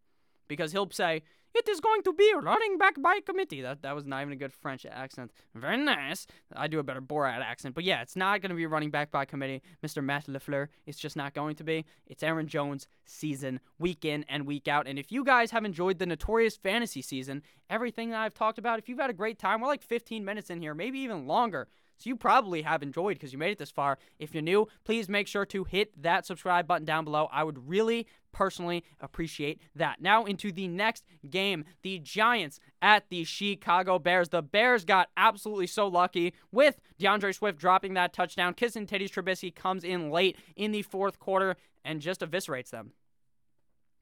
Because 0.49 0.73
he'll 0.73 0.91
say, 0.91 1.23
it 1.55 1.69
is 1.69 1.81
going 1.81 2.03
to 2.03 2.13
be 2.13 2.33
running 2.41 2.79
back 2.79 3.01
by 3.01 3.21
committee. 3.25 3.61
That 3.61 3.83
that 3.83 3.95
was 3.95 4.07
not 4.07 4.23
even 4.23 4.33
a 4.33 4.37
good 4.37 4.53
French 4.53 4.87
accent. 4.87 5.33
Very 5.55 5.77
nice. 5.77 6.27
I 6.55 6.67
do 6.67 6.79
a 6.79 6.83
better 6.83 7.03
Borat 7.03 7.41
accent. 7.41 7.75
But 7.75 7.85
yeah, 7.85 8.01
it's 8.01 8.17
not 8.17 8.41
going 8.41 8.51
to 8.51 8.57
be 8.57 8.67
running 8.67 8.91
back 8.91 9.11
by 9.11 9.25
committee. 9.25 9.63
Mr. 9.85 10.03
Matt 10.03 10.27
LaFleur. 10.27 10.69
it's 10.87 10.99
just 10.99 11.17
not 11.17 11.35
going 11.35 11.57
to 11.57 11.65
be. 11.65 11.85
It's 12.07 12.23
Aaron 12.23 12.47
Jones 12.47 12.87
season, 13.05 13.61
week 13.79 14.05
in 14.05 14.25
and 14.29 14.47
week 14.47 14.67
out. 14.67 14.87
And 14.87 14.99
if 14.99 15.13
you 15.13 15.25
guys 15.25 15.51
have 15.51 15.65
enjoyed 15.65 15.99
the 15.99 16.07
notorious 16.07 16.57
fantasy 16.57 17.03
season, 17.03 17.43
everything 17.69 18.11
that 18.11 18.21
I've 18.21 18.35
talked 18.35 18.59
about, 18.59 18.79
if 18.79 18.89
you've 18.89 19.01
had 19.01 19.11
a 19.11 19.15
great 19.15 19.39
time, 19.39 19.61
we're 19.61 19.69
like 19.69 19.83
15 19.83 20.25
minutes 20.25 20.49
in 20.49 20.61
here, 20.61 20.75
maybe 20.75 21.01
even 21.01 21.27
longer. 21.27 21.69
So 22.03 22.09
you 22.09 22.17
probably 22.17 22.63
have 22.63 22.83
enjoyed 22.83 23.15
because 23.15 23.33
you 23.33 23.39
made 23.39 23.53
it 23.53 23.59
this 23.59 23.71
far. 23.71 23.97
If 24.19 24.35
you're 24.35 24.43
new, 24.43 24.67
please 24.85 25.09
make 25.09 25.29
sure 25.29 25.47
to 25.47 25.63
hit 25.63 26.03
that 26.03 26.27
subscribe 26.27 26.67
button 26.67 26.85
down 26.85 27.05
below. 27.05 27.29
I 27.31 27.45
would 27.45 27.69
really 27.69 28.09
personally 28.33 28.83
appreciate 29.01 29.61
that. 29.77 30.01
Now 30.01 30.25
into 30.25 30.51
the 30.51 30.67
next 30.67 31.05
game, 31.31 31.65
the 31.83 32.01
Giants 32.01 32.59
at 32.81 33.09
the 33.09 33.23
Chicago 33.23 34.01
Bears. 34.01 34.31
The 34.31 34.43
Bears 34.43 34.85
got 34.85 35.11
absolutely 35.17 35.69
so 35.69 35.87
lucky 35.87 36.35
with 36.51 36.81
D'Andre 36.99 37.31
Swift 37.31 37.59
dropping 37.59 37.95
that 37.95 38.13
touchdown. 38.13 38.55
Kissing 38.55 38.87
Titties 38.87 39.11
Trubisky 39.11 39.55
comes 39.55 39.85
in 39.85 40.11
late 40.11 40.37
in 40.57 40.73
the 40.73 40.83
fourth 40.83 41.21
quarter 41.21 41.57
and 41.85 42.01
just 42.01 42.21
eviscerates 42.21 42.71
them. 42.71 42.93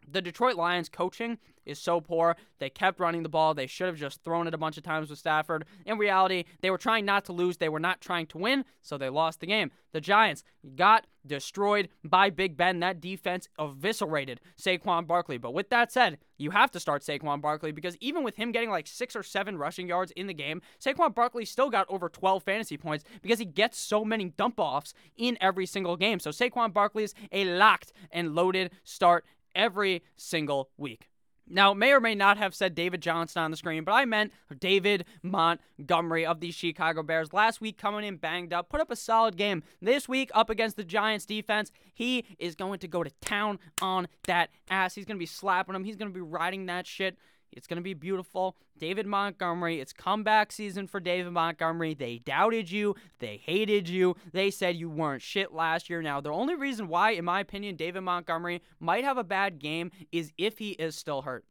The 0.08 0.22
Detroit 0.22 0.56
Lions 0.56 0.88
coaching 0.88 1.38
is 1.66 1.78
so 1.78 2.00
poor. 2.00 2.36
They 2.58 2.70
kept 2.70 3.00
running 3.00 3.22
the 3.22 3.28
ball. 3.28 3.54
They 3.54 3.66
should 3.66 3.86
have 3.86 3.96
just 3.96 4.22
thrown 4.22 4.46
it 4.46 4.54
a 4.54 4.58
bunch 4.58 4.76
of 4.76 4.82
times 4.82 5.10
with 5.10 5.18
Stafford. 5.18 5.64
In 5.86 5.98
reality, 5.98 6.44
they 6.60 6.70
were 6.70 6.78
trying 6.78 7.04
not 7.04 7.24
to 7.26 7.32
lose. 7.32 7.56
They 7.56 7.68
were 7.68 7.80
not 7.80 8.00
trying 8.00 8.26
to 8.28 8.38
win, 8.38 8.64
so 8.82 8.98
they 8.98 9.08
lost 9.08 9.40
the 9.40 9.46
game. 9.46 9.70
The 9.92 10.00
Giants 10.00 10.42
got 10.76 11.06
destroyed 11.26 11.88
by 12.04 12.30
Big 12.30 12.56
Ben. 12.56 12.80
That 12.80 13.00
defense 13.00 13.48
eviscerated 13.58 14.40
Saquon 14.60 15.06
Barkley. 15.06 15.38
But 15.38 15.54
with 15.54 15.70
that 15.70 15.92
said, 15.92 16.18
you 16.38 16.50
have 16.50 16.70
to 16.72 16.80
start 16.80 17.02
Saquon 17.02 17.40
Barkley 17.40 17.72
because 17.72 17.96
even 18.00 18.22
with 18.22 18.36
him 18.36 18.52
getting 18.52 18.70
like 18.70 18.86
six 18.86 19.14
or 19.14 19.22
seven 19.22 19.58
rushing 19.58 19.88
yards 19.88 20.12
in 20.12 20.26
the 20.26 20.34
game, 20.34 20.62
Saquon 20.80 21.14
Barkley 21.14 21.44
still 21.44 21.70
got 21.70 21.86
over 21.90 22.08
12 22.08 22.42
fantasy 22.42 22.76
points 22.76 23.04
because 23.22 23.38
he 23.38 23.44
gets 23.44 23.78
so 23.78 24.04
many 24.04 24.30
dump 24.30 24.58
offs 24.58 24.94
in 25.16 25.36
every 25.40 25.66
single 25.66 25.96
game. 25.96 26.18
So 26.20 26.30
Saquon 26.30 26.72
Barkley 26.72 27.04
is 27.04 27.14
a 27.32 27.44
locked 27.44 27.92
and 28.10 28.34
loaded 28.34 28.70
start 28.84 29.24
every 29.54 30.02
single 30.16 30.70
week. 30.76 31.10
Now, 31.52 31.74
may 31.74 31.92
or 31.92 32.00
may 32.00 32.14
not 32.14 32.38
have 32.38 32.54
said 32.54 32.76
David 32.76 33.02
Johnson 33.02 33.42
on 33.42 33.50
the 33.50 33.56
screen, 33.56 33.82
but 33.82 33.90
I 33.90 34.04
meant 34.04 34.32
David 34.60 35.04
Montgomery 35.24 36.24
of 36.24 36.38
the 36.38 36.52
Chicago 36.52 37.02
Bears. 37.02 37.32
Last 37.32 37.60
week, 37.60 37.76
coming 37.76 38.04
in 38.04 38.18
banged 38.18 38.52
up, 38.52 38.68
put 38.68 38.80
up 38.80 38.92
a 38.92 38.96
solid 38.96 39.36
game. 39.36 39.64
This 39.82 40.08
week, 40.08 40.30
up 40.32 40.48
against 40.48 40.76
the 40.76 40.84
Giants 40.84 41.26
defense, 41.26 41.72
he 41.92 42.24
is 42.38 42.54
going 42.54 42.78
to 42.78 42.88
go 42.88 43.02
to 43.02 43.10
town 43.20 43.58
on 43.82 44.06
that 44.28 44.50
ass. 44.70 44.94
He's 44.94 45.04
going 45.04 45.16
to 45.16 45.20
be 45.20 45.26
slapping 45.26 45.74
him. 45.74 45.82
He's 45.82 45.96
going 45.96 46.10
to 46.10 46.14
be 46.14 46.20
riding 46.20 46.66
that 46.66 46.86
shit. 46.86 47.18
It's 47.52 47.66
going 47.66 47.76
to 47.76 47.82
be 47.82 47.94
beautiful. 47.94 48.56
David 48.78 49.06
Montgomery, 49.06 49.80
it's 49.80 49.92
comeback 49.92 50.52
season 50.52 50.86
for 50.86 51.00
David 51.00 51.32
Montgomery. 51.32 51.94
They 51.94 52.18
doubted 52.18 52.70
you. 52.70 52.94
They 53.18 53.36
hated 53.36 53.88
you. 53.88 54.16
They 54.32 54.50
said 54.50 54.76
you 54.76 54.88
weren't 54.88 55.22
shit 55.22 55.52
last 55.52 55.90
year. 55.90 56.02
Now, 56.02 56.20
the 56.20 56.30
only 56.30 56.54
reason 56.54 56.88
why, 56.88 57.10
in 57.12 57.24
my 57.24 57.40
opinion, 57.40 57.76
David 57.76 58.02
Montgomery 58.02 58.62
might 58.78 59.04
have 59.04 59.18
a 59.18 59.24
bad 59.24 59.58
game 59.58 59.90
is 60.12 60.32
if 60.38 60.58
he 60.58 60.70
is 60.70 60.96
still 60.96 61.22
hurt. 61.22 61.44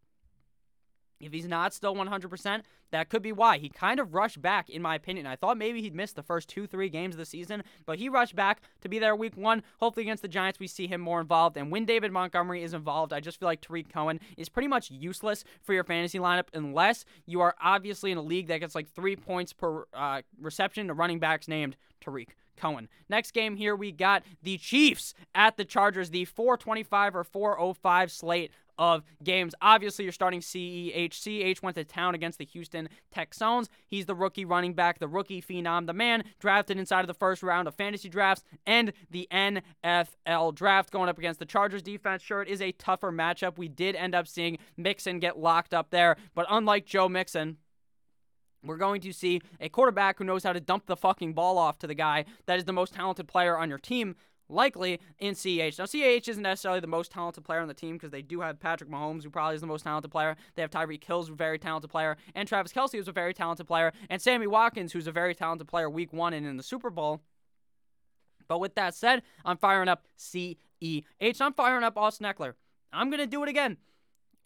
If 1.19 1.33
he's 1.33 1.47
not 1.47 1.73
still 1.73 1.95
100%, 1.95 2.61
that 2.91 3.09
could 3.09 3.21
be 3.21 3.31
why. 3.31 3.57
He 3.57 3.69
kind 3.69 3.99
of 3.99 4.13
rushed 4.13 4.41
back, 4.41 4.69
in 4.69 4.81
my 4.81 4.95
opinion. 4.95 5.27
I 5.27 5.35
thought 5.35 5.57
maybe 5.57 5.81
he'd 5.81 5.95
miss 5.95 6.13
the 6.13 6.23
first 6.23 6.49
two, 6.49 6.65
three 6.65 6.89
games 6.89 7.15
of 7.15 7.19
the 7.19 7.25
season, 7.25 7.63
but 7.85 7.99
he 7.99 8.09
rushed 8.09 8.35
back 8.35 8.61
to 8.81 8.89
be 8.89 8.99
there 8.99 9.15
week 9.15 9.35
one. 9.35 9.63
Hopefully, 9.79 10.05
against 10.05 10.21
the 10.21 10.27
Giants, 10.27 10.59
we 10.59 10.67
see 10.67 10.87
him 10.87 11.01
more 11.01 11.21
involved. 11.21 11.57
And 11.57 11.71
when 11.71 11.85
David 11.85 12.11
Montgomery 12.11 12.63
is 12.63 12.73
involved, 12.73 13.13
I 13.13 13.19
just 13.19 13.39
feel 13.39 13.47
like 13.47 13.61
Tarik 13.61 13.91
Cohen 13.91 14.19
is 14.37 14.49
pretty 14.49 14.67
much 14.67 14.91
useless 14.91 15.43
for 15.61 15.73
your 15.73 15.83
fantasy 15.83 16.19
lineup 16.19 16.47
unless 16.53 17.05
you 17.25 17.41
are 17.41 17.55
obviously 17.61 18.11
in 18.11 18.17
a 18.17 18.23
league 18.23 18.47
that 18.47 18.59
gets 18.59 18.75
like 18.75 18.89
three 18.89 19.15
points 19.15 19.53
per 19.53 19.85
uh, 19.93 20.21
reception 20.39 20.87
to 20.87 20.93
running 20.93 21.19
backs 21.19 21.47
named 21.47 21.75
Tarik. 22.01 22.35
Cohen. 22.59 22.89
Next 23.07 23.31
game 23.31 23.55
here, 23.55 23.75
we 23.75 23.91
got 23.91 24.23
the 24.43 24.57
Chiefs 24.57 25.13
at 25.33 25.57
the 25.57 25.65
Chargers, 25.65 26.09
the 26.09 26.25
425 26.25 27.15
or 27.15 27.23
405 27.23 28.11
slate 28.11 28.51
of 28.79 29.03
games. 29.23 29.53
Obviously, 29.61 30.05
you're 30.05 30.11
starting 30.11 30.39
CEH. 30.39 31.11
CEH 31.11 31.61
went 31.61 31.75
to 31.75 31.83
town 31.83 32.15
against 32.15 32.39
the 32.39 32.45
Houston 32.45 32.89
Texans. 33.11 33.69
He's 33.85 34.07
the 34.07 34.15
rookie 34.15 34.45
running 34.45 34.73
back, 34.73 34.97
the 34.97 35.07
rookie 35.07 35.41
phenom, 35.41 35.85
the 35.85 35.93
man 35.93 36.23
drafted 36.39 36.79
inside 36.79 37.01
of 37.01 37.07
the 37.07 37.13
first 37.13 37.43
round 37.43 37.67
of 37.67 37.75
fantasy 37.75 38.09
drafts 38.09 38.43
and 38.65 38.93
the 39.11 39.27
NFL 39.31 40.55
draft 40.55 40.91
going 40.91 41.09
up 41.09 41.17
against 41.17 41.39
the 41.39 41.45
Chargers 41.45 41.83
defense. 41.83 42.23
Sure, 42.23 42.41
it 42.41 42.47
is 42.47 42.61
a 42.61 42.71
tougher 42.71 43.11
matchup. 43.11 43.57
We 43.57 43.67
did 43.67 43.95
end 43.95 44.15
up 44.15 44.27
seeing 44.27 44.57
Mixon 44.77 45.19
get 45.19 45.37
locked 45.37 45.73
up 45.73 45.89
there, 45.89 46.15
but 46.33 46.45
unlike 46.49 46.85
Joe 46.85 47.09
Mixon, 47.09 47.57
we're 48.63 48.77
going 48.77 49.01
to 49.01 49.11
see 49.11 49.41
a 49.59 49.69
quarterback 49.69 50.17
who 50.17 50.23
knows 50.23 50.43
how 50.43 50.53
to 50.53 50.59
dump 50.59 50.85
the 50.85 50.95
fucking 50.95 51.33
ball 51.33 51.57
off 51.57 51.79
to 51.79 51.87
the 51.87 51.93
guy 51.93 52.25
that 52.45 52.57
is 52.57 52.65
the 52.65 52.73
most 52.73 52.93
talented 52.93 53.27
player 53.27 53.57
on 53.57 53.69
your 53.69 53.77
team, 53.77 54.15
likely 54.49 54.99
in 55.19 55.35
CH. 55.35 55.77
Now, 55.77 55.85
CH 55.85 56.27
isn't 56.27 56.41
necessarily 56.41 56.79
the 56.79 56.87
most 56.87 57.11
talented 57.11 57.43
player 57.43 57.59
on 57.59 57.67
the 57.67 57.73
team 57.73 57.95
because 57.95 58.11
they 58.11 58.21
do 58.21 58.41
have 58.41 58.59
Patrick 58.59 58.89
Mahomes, 58.89 59.23
who 59.23 59.29
probably 59.29 59.55
is 59.55 59.61
the 59.61 59.67
most 59.67 59.83
talented 59.83 60.11
player. 60.11 60.35
They 60.55 60.61
have 60.61 60.71
Tyreek 60.71 61.03
Hill, 61.03 61.21
who's 61.21 61.29
a 61.29 61.33
very 61.33 61.59
talented 61.59 61.89
player, 61.89 62.17
and 62.35 62.47
Travis 62.47 62.73
Kelce, 62.73 62.93
who's 62.93 63.07
a 63.07 63.13
very 63.13 63.33
talented 63.33 63.67
player, 63.67 63.93
and 64.09 64.21
Sammy 64.21 64.47
Watkins, 64.47 64.91
who's 64.91 65.07
a 65.07 65.11
very 65.11 65.35
talented 65.35 65.67
player 65.67 65.89
week 65.89 66.11
one 66.11 66.33
and 66.33 66.45
in 66.45 66.57
the 66.57 66.63
Super 66.63 66.89
Bowl. 66.89 67.21
But 68.47 68.59
with 68.59 68.75
that 68.75 68.95
said, 68.95 69.21
I'm 69.45 69.57
firing 69.57 69.87
up 69.87 70.05
CEH. 70.17 70.55
I'm 71.39 71.53
firing 71.53 71.83
up 71.83 71.97
Austin 71.97 72.25
Ekeler. 72.25 72.53
I'm 72.91 73.09
going 73.09 73.19
to 73.19 73.27
do 73.27 73.43
it 73.43 73.49
again 73.49 73.77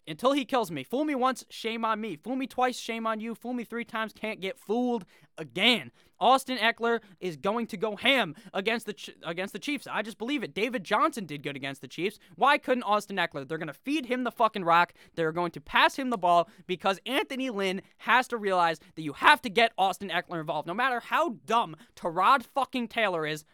until 0.06 0.32
he 0.32 0.44
kills 0.44 0.70
me. 0.70 0.84
Fool 0.84 1.04
me 1.04 1.14
once, 1.14 1.44
shame 1.48 1.84
on 1.84 2.00
me. 2.00 2.16
Fool 2.16 2.36
me 2.36 2.46
twice, 2.46 2.78
shame 2.78 3.06
on 3.06 3.20
you. 3.20 3.34
Fool 3.34 3.54
me 3.54 3.64
three 3.64 3.84
times, 3.84 4.12
can't 4.12 4.40
get 4.40 4.58
fooled 4.58 5.04
again. 5.38 5.90
Austin 6.20 6.58
Ekeler 6.58 7.00
is 7.20 7.36
going 7.36 7.66
to 7.66 7.76
go 7.76 7.96
ham 7.96 8.34
against 8.52 8.86
the 8.86 8.94
against 9.24 9.52
the 9.52 9.58
Chiefs. 9.58 9.86
I 9.90 10.02
just 10.02 10.16
believe 10.16 10.42
it. 10.42 10.54
David 10.54 10.84
Johnson 10.84 11.26
did 11.26 11.42
good 11.42 11.56
against 11.56 11.80
the 11.80 11.88
Chiefs. 11.88 12.18
Why 12.36 12.56
couldn't 12.56 12.84
Austin 12.84 13.16
Ekeler? 13.16 13.46
They're 13.46 13.58
going 13.58 13.66
to 13.66 13.74
feed 13.74 14.06
him 14.06 14.24
the 14.24 14.30
fucking 14.30 14.64
rock. 14.64 14.94
They're 15.16 15.32
going 15.32 15.50
to 15.52 15.60
pass 15.60 15.96
him 15.96 16.10
the 16.10 16.16
ball 16.16 16.48
because 16.66 17.00
Anthony 17.04 17.50
Lynn 17.50 17.82
has 17.98 18.28
to 18.28 18.36
realize 18.36 18.78
that 18.94 19.02
you 19.02 19.12
have 19.14 19.42
to 19.42 19.50
get 19.50 19.72
Austin 19.76 20.08
Ekeler 20.08 20.40
involved. 20.40 20.68
No 20.68 20.74
matter 20.74 21.00
how 21.00 21.36
dumb 21.46 21.76
Tyrod 21.96 22.44
fucking 22.44 22.88
Taylor 22.88 23.26
is, 23.26 23.44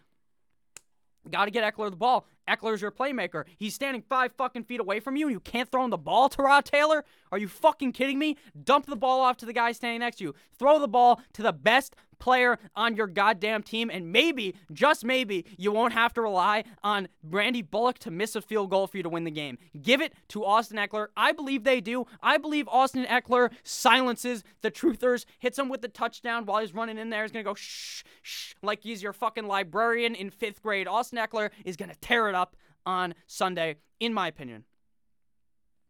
Got 1.29 1.45
to 1.47 1.51
get 1.51 1.75
Ekeler 1.75 1.91
the 1.91 1.97
ball. 1.97 2.27
Ekeler's 2.51 2.83
your 2.83 2.91
playmaker. 2.91 3.45
He's 3.57 3.75
standing 3.75 4.03
five 4.03 4.33
fucking 4.33 4.65
feet 4.65 4.81
away 4.81 5.01
from 5.01 5.17
you, 5.17 5.27
and 5.27 5.33
you 5.33 5.41
can't 5.41 5.71
throw 5.71 5.85
him 5.85 5.91
the 5.91 5.99
ball 5.99 6.29
Tyrod 6.29 6.65
Taylor? 6.65 7.05
Are 7.31 7.39
you 7.39 7.49
fucking 7.49 7.93
kidding 7.93 8.19
me? 8.19 8.37
Dump 8.65 8.87
the 8.87 8.97
ball 8.97 9.21
off 9.21 9.37
to 9.39 9.47
the 9.47 9.53
guy 9.53 9.73
standing 9.73 10.01
next 10.01 10.17
to 10.17 10.25
you. 10.25 10.35
Throw 10.59 10.79
the 10.79 10.89
ball 10.89 11.21
to 11.35 11.43
the 11.43 11.53
best 11.53 11.95
player 12.21 12.59
on 12.77 12.95
your 12.95 13.09
goddamn 13.09 13.65
team, 13.65 13.91
and 13.91 14.13
maybe, 14.13 14.55
just 14.73 15.05
maybe, 15.05 15.45
you 15.57 15.73
won't 15.73 15.93
have 15.93 16.13
to 16.15 16.21
rely 16.21 16.63
on 16.85 17.09
Randy 17.23 17.63
Bullock 17.63 17.99
to 18.01 18.11
miss 18.11 18.37
a 18.37 18.43
field 18.43 18.71
goal 18.71 18.87
for 18.87 18.97
you 18.99 19.03
to 19.03 19.09
win 19.09 19.25
the 19.25 19.31
game. 19.31 19.59
Give 19.83 20.01
it 20.01 20.13
to 20.29 20.45
Austin 20.45 20.77
Ekeler. 20.77 21.09
I 21.17 21.33
believe 21.33 21.65
they 21.65 21.81
do. 21.81 22.07
I 22.23 22.37
believe 22.37 22.69
Austin 22.69 23.07
Ekeler 23.07 23.51
silences 23.65 24.45
the 24.61 24.71
truthers, 24.71 25.25
hits 25.39 25.59
him 25.59 25.69
with 25.69 25.81
the 25.81 25.89
touchdown 25.89 26.47
while 26.47 26.61
he's 26.61 26.75
running 26.75 26.99
in 26.99 27.11
there. 27.11 27.23
He's 27.23 27.33
to 27.33 27.43
go 27.43 27.55
shh, 27.55 28.05
shh, 28.23 28.55
like 28.63 28.83
he's 28.83 29.03
your 29.03 29.13
fucking 29.13 29.47
librarian 29.47 30.15
in 30.15 30.31
fifth 30.31 30.63
grade. 30.63 30.87
Austin 30.87 31.19
Ekeler 31.19 31.51
is 31.65 31.77
to 31.91 31.97
tear 31.97 32.29
it 32.29 32.35
up 32.35 32.57
on 32.87 33.15
Sunday, 33.27 33.77
in 33.99 34.15
my 34.15 34.29
opinion. 34.29 34.65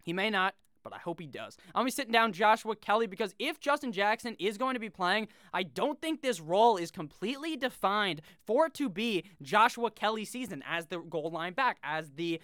He 0.05 0.12
may 0.12 0.31
not 0.31 0.55
but 0.83 0.93
I 0.93 0.99
hope 0.99 1.21
he 1.21 1.27
does. 1.27 1.57
I'm 1.75 1.85
be 1.85 1.90
sitting 1.90 2.12
down 2.12 2.33
Joshua 2.33 2.77
Kelley 2.77 3.07
because 3.07 3.35
if 3.38 3.61
Justin 3.61 3.93
Jackson 3.93 4.37
is 4.38 4.59
going 4.59 4.75
to 4.75 4.81
be 4.81 4.90
playing, 4.90 5.29
I 5.53 5.62
don't 5.62 6.01
think 6.01 6.23
this 6.23 6.40
role 6.40 6.77
is 6.77 6.90
completely 6.90 7.57
defined 7.57 8.23
for 8.47 8.66
it 8.66 8.75
to 8.75 8.88
be 8.88 9.25
Joshua 9.43 9.90
Kelley 9.90 10.25
season 10.25 10.62
as 10.66 10.87
the 10.87 10.99
goal 10.99 11.31
line 11.31 11.53
back, 11.53 11.79
as 11.83 12.11
the 12.12 12.40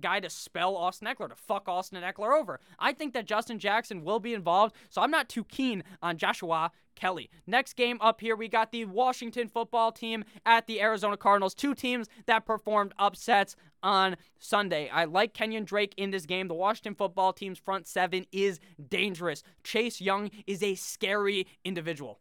guy 0.00 0.20
to 0.20 0.30
spell 0.30 0.76
Austin 0.76 1.08
Ekeler, 1.08 1.28
to 1.28 1.36
fuck 1.36 1.68
Austin 1.68 2.02
Ekeler 2.02 2.38
over. 2.38 2.60
I 2.78 2.92
think 2.92 3.14
that 3.14 3.26
Justin 3.26 3.58
Jackson 3.58 4.04
will 4.04 4.20
be 4.20 4.34
involved, 4.34 4.74
so 4.90 5.02
I'm 5.02 5.10
not 5.10 5.28
too 5.28 5.44
keen 5.44 5.82
on 6.02 6.16
Joshua 6.16 6.70
Kelley. 6.94 7.30
Next 7.46 7.74
game 7.74 7.98
up 8.00 8.20
here, 8.20 8.36
we 8.36 8.48
got 8.48 8.72
the 8.72 8.84
Washington 8.84 9.48
football 9.48 9.92
team 9.92 10.24
at 10.46 10.66
the 10.66 10.80
Arizona 10.80 11.16
Cardinals. 11.16 11.54
Two 11.54 11.74
teams 11.74 12.08
that 12.26 12.46
performed 12.46 12.92
upsets 12.98 13.56
on 13.82 14.16
Sunday. 14.38 14.88
I 14.88 15.04
like 15.04 15.34
Kenyan 15.34 15.64
Drake 15.64 15.94
in 15.96 16.10
this 16.10 16.26
game. 16.26 16.48
The 16.48 16.54
Washington 16.54 16.94
football 16.94 17.32
team's 17.32 17.58
front 17.58 17.86
seven 17.86 18.26
is 18.32 18.58
dangerous. 18.88 19.42
Chase 19.62 20.00
Young 20.00 20.30
is 20.46 20.62
a 20.62 20.74
scary 20.74 21.46
individual 21.64 22.18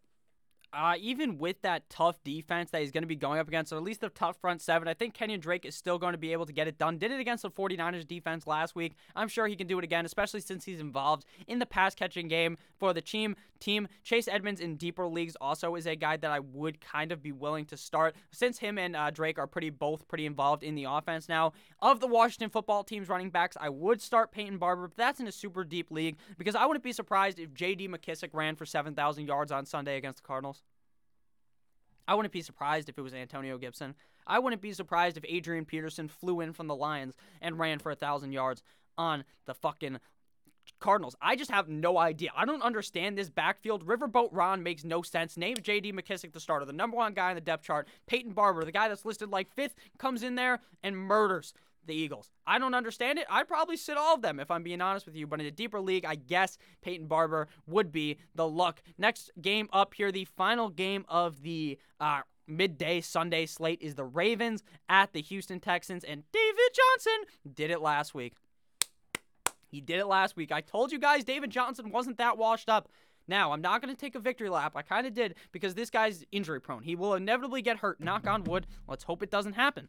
uh, 0.74 0.96
even 1.00 1.38
with 1.38 1.62
that 1.62 1.90
tough 1.90 2.24
defense 2.24 2.72
that 2.72 2.82
he's 2.82 2.92
going 2.92 3.04
to 3.04 3.08
be 3.08 3.16
going 3.16 3.40
up 3.40 3.48
against, 3.48 3.72
or 3.72 3.78
at 3.78 3.84
least 3.84 4.02
the 4.02 4.10
tough 4.10 4.38
front 4.42 4.62
seven, 4.62 4.88
I 4.88 4.94
think 4.94 5.16
Kenyan 5.16 5.40
Drake 5.40 5.66
is 5.66 5.76
still 5.76 6.00
going 6.00 6.14
to 6.14 6.18
be 6.18 6.34
able 6.34 6.46
to 6.46 6.54
get 6.54 6.68
it 6.68 6.78
done. 6.78 6.98
Did 6.98 7.12
it 7.12 7.20
against 7.20 7.44
the 7.44 7.52
49ers 7.52 8.08
defense 8.08 8.48
last 8.48 8.76
week. 8.76 8.96
I'm 9.16 9.28
sure 9.28 9.48
he 9.48 9.56
can 9.56 9.68
do 9.68 9.78
it 9.78 9.84
again, 9.84 10.06
especially 10.06 10.42
since 10.42 10.66
he's 10.66 10.80
involved 10.80 11.26
in 11.48 11.60
the 11.60 11.66
pass 11.66 11.96
catching 11.96 12.28
game 12.28 12.58
for 12.80 12.94
the 12.94 13.02
team. 13.02 13.36
Team 13.60 13.88
Chase 14.04 14.28
Edmonds 14.28 14.60
in 14.60 14.76
deeper 14.76 15.08
leagues 15.08 15.38
also 15.40 15.76
is 15.76 15.86
a 15.86 15.96
guy 15.96 16.18
that 16.18 16.32
I 16.32 16.40
would 16.40 16.82
kind 16.82 17.14
of 17.14 17.24
be 17.24 17.32
willing 17.32 17.66
to 17.68 17.78
start 17.78 18.14
since 18.32 18.60
him 18.60 18.78
and 18.78 18.94
uh, 18.94 19.10
Drake 19.10 19.40
are 19.40 19.48
pretty 19.48 19.70
both 19.70 20.06
pretty 20.10 20.26
involved 20.26 20.64
in 20.64 20.76
the 20.76 20.84
offense 20.84 21.30
now. 21.30 21.54
Of 21.82 22.02
the 22.02 22.08
Washington 22.08 22.50
football 22.50 22.84
team's 22.84 23.08
running 23.08 23.30
backs, 23.30 23.56
I 23.60 23.70
would 23.70 24.02
start 24.02 24.34
Peyton 24.34 24.58
Barber, 24.58 24.90
but 24.90 24.98
that's 24.98 25.22
in 25.22 25.28
a 25.28 25.32
super 25.32 25.64
deep 25.64 25.92
league 25.92 26.18
because 26.38 26.56
I 26.56 26.66
wouldn't 26.66 26.84
be 26.84 26.92
surprised 26.92 27.40
if 27.40 27.54
J.D. 27.54 27.88
McKissic 27.88 28.30
ran 28.34 28.56
for 28.56 28.66
7,000 28.66 29.28
yards 29.28 29.52
on 29.52 29.66
Sunday 29.66 29.96
against 29.96 30.22
the 30.22 30.28
Cardinals. 30.28 30.63
I 32.08 32.16
wouldn't 32.16 32.34
be 32.34 32.42
surprised 32.42 32.90
if 32.90 32.98
it 32.98 33.02
was 33.02 33.14
Antonio 33.14 33.58
Gibson. 33.58 33.96
I 34.26 34.40
wouldn't 34.40 34.62
be 34.62 34.74
surprised 34.74 35.18
if 35.18 35.26
Adrian 35.28 35.66
Peterson 35.66 36.08
flew 36.08 36.42
in 36.42 36.54
from 36.54 36.68
the 36.68 36.76
Lions 36.76 37.16
and 37.42 37.60
ran 37.60 37.80
for 37.80 37.92
a 37.92 37.96
thousand 37.96 38.32
yards 38.32 38.64
on 38.98 39.24
the 39.46 39.54
fucking 39.54 40.00
Cardinals. 40.80 41.16
I 41.22 41.36
just 41.36 41.52
have 41.52 41.68
no 41.68 41.98
idea. 41.98 42.32
I 42.36 42.46
don't 42.46 42.62
understand 42.62 43.18
this 43.18 43.30
backfield. 43.30 43.86
Riverboat 43.86 44.30
Ron 44.32 44.64
makes 44.64 44.84
no 44.84 45.02
sense. 45.02 45.38
Name 45.38 45.58
J.D. 45.62 45.94
McKissic 45.94 46.32
the 46.32 46.40
starter, 46.40 46.66
the 46.66 46.74
number 46.74 46.98
one 46.98 47.14
guy 47.14 47.30
on 47.30 47.36
the 47.36 47.42
depth 47.42 47.64
chart. 47.64 47.88
Peyton 48.08 48.34
Barber, 48.34 48.64
the 48.64 48.72
guy 48.72 48.88
that's 48.88 49.06
listed 49.06 49.30
like 49.30 49.54
fifth, 49.54 49.76
comes 49.98 50.24
in 50.24 50.36
there 50.36 50.60
and 50.82 50.98
murders 50.98 51.54
the 51.86 51.94
Eagles. 51.94 52.30
I 52.46 52.60
don't 52.60 52.74
understand 52.74 53.20
it. 53.20 53.26
I'd 53.30 53.48
probably 53.48 53.78
sit 53.78 53.98
all 53.98 54.16
of 54.16 54.22
them 54.22 54.40
if 54.40 54.52
I'm 54.52 54.64
being 54.64 54.82
honest 54.82 55.06
with 55.06 55.16
you. 55.16 55.28
But 55.28 55.40
in 55.40 55.46
a 55.46 55.52
deeper 55.52 55.80
league, 55.80 56.06
I 56.06 56.16
guess 56.16 56.58
Peyton 56.82 57.08
Barber 57.08 57.48
would 57.68 57.92
be 57.92 58.18
the 58.36 58.48
luck. 58.48 58.82
Next 58.98 59.32
game 59.42 59.70
up 59.74 59.94
here, 59.94 60.12
the 60.12 60.26
final 60.26 60.70
game 60.70 61.06
of 61.08 61.42
the 61.42 61.78
uh, 62.00 62.22
midday 62.48 63.02
Sunday 63.02 63.46
slate 63.46 63.82
is 63.82 63.96
the 63.96 64.06
Ravens 64.06 64.64
at 64.90 65.14
the 65.14 65.22
Houston 65.22 65.60
Texans, 65.60 66.04
and 66.04 66.24
David 66.32 66.72
Johnson 66.74 67.54
did 67.54 67.72
it 67.72 67.82
last 67.82 68.14
week. 68.14 68.34
He 69.68 69.82
did 69.82 70.00
it 70.00 70.06
last 70.06 70.36
week. 70.36 70.52
I 70.52 70.62
told 70.62 70.92
you 70.92 71.00
guys 71.00 71.24
David 71.24 71.50
Johnson 71.50 71.90
wasn't 71.90 72.18
that 72.18 72.38
washed 72.38 72.70
up. 72.70 72.90
Now, 73.28 73.54
I'm 73.54 73.62
not 73.62 73.82
going 73.82 73.94
to 73.94 74.00
take 74.00 74.16
a 74.16 74.20
victory 74.20 74.50
lap. 74.50 74.74
I 74.76 74.82
kind 74.82 75.08
of 75.08 75.14
did 75.14 75.36
because 75.52 75.74
this 75.74 75.90
guy's 75.90 76.26
injury 76.32 76.60
prone. 76.60 76.84
He 76.84 76.96
will 76.96 77.14
inevitably 77.14 77.62
get 77.62 77.78
hurt. 77.78 78.00
Knock 78.02 78.28
on 78.28 78.44
wood. 78.44 78.68
Let's 78.88 79.06
hope 79.06 79.24
it 79.24 79.32
doesn't 79.32 79.54
happen 79.54 79.88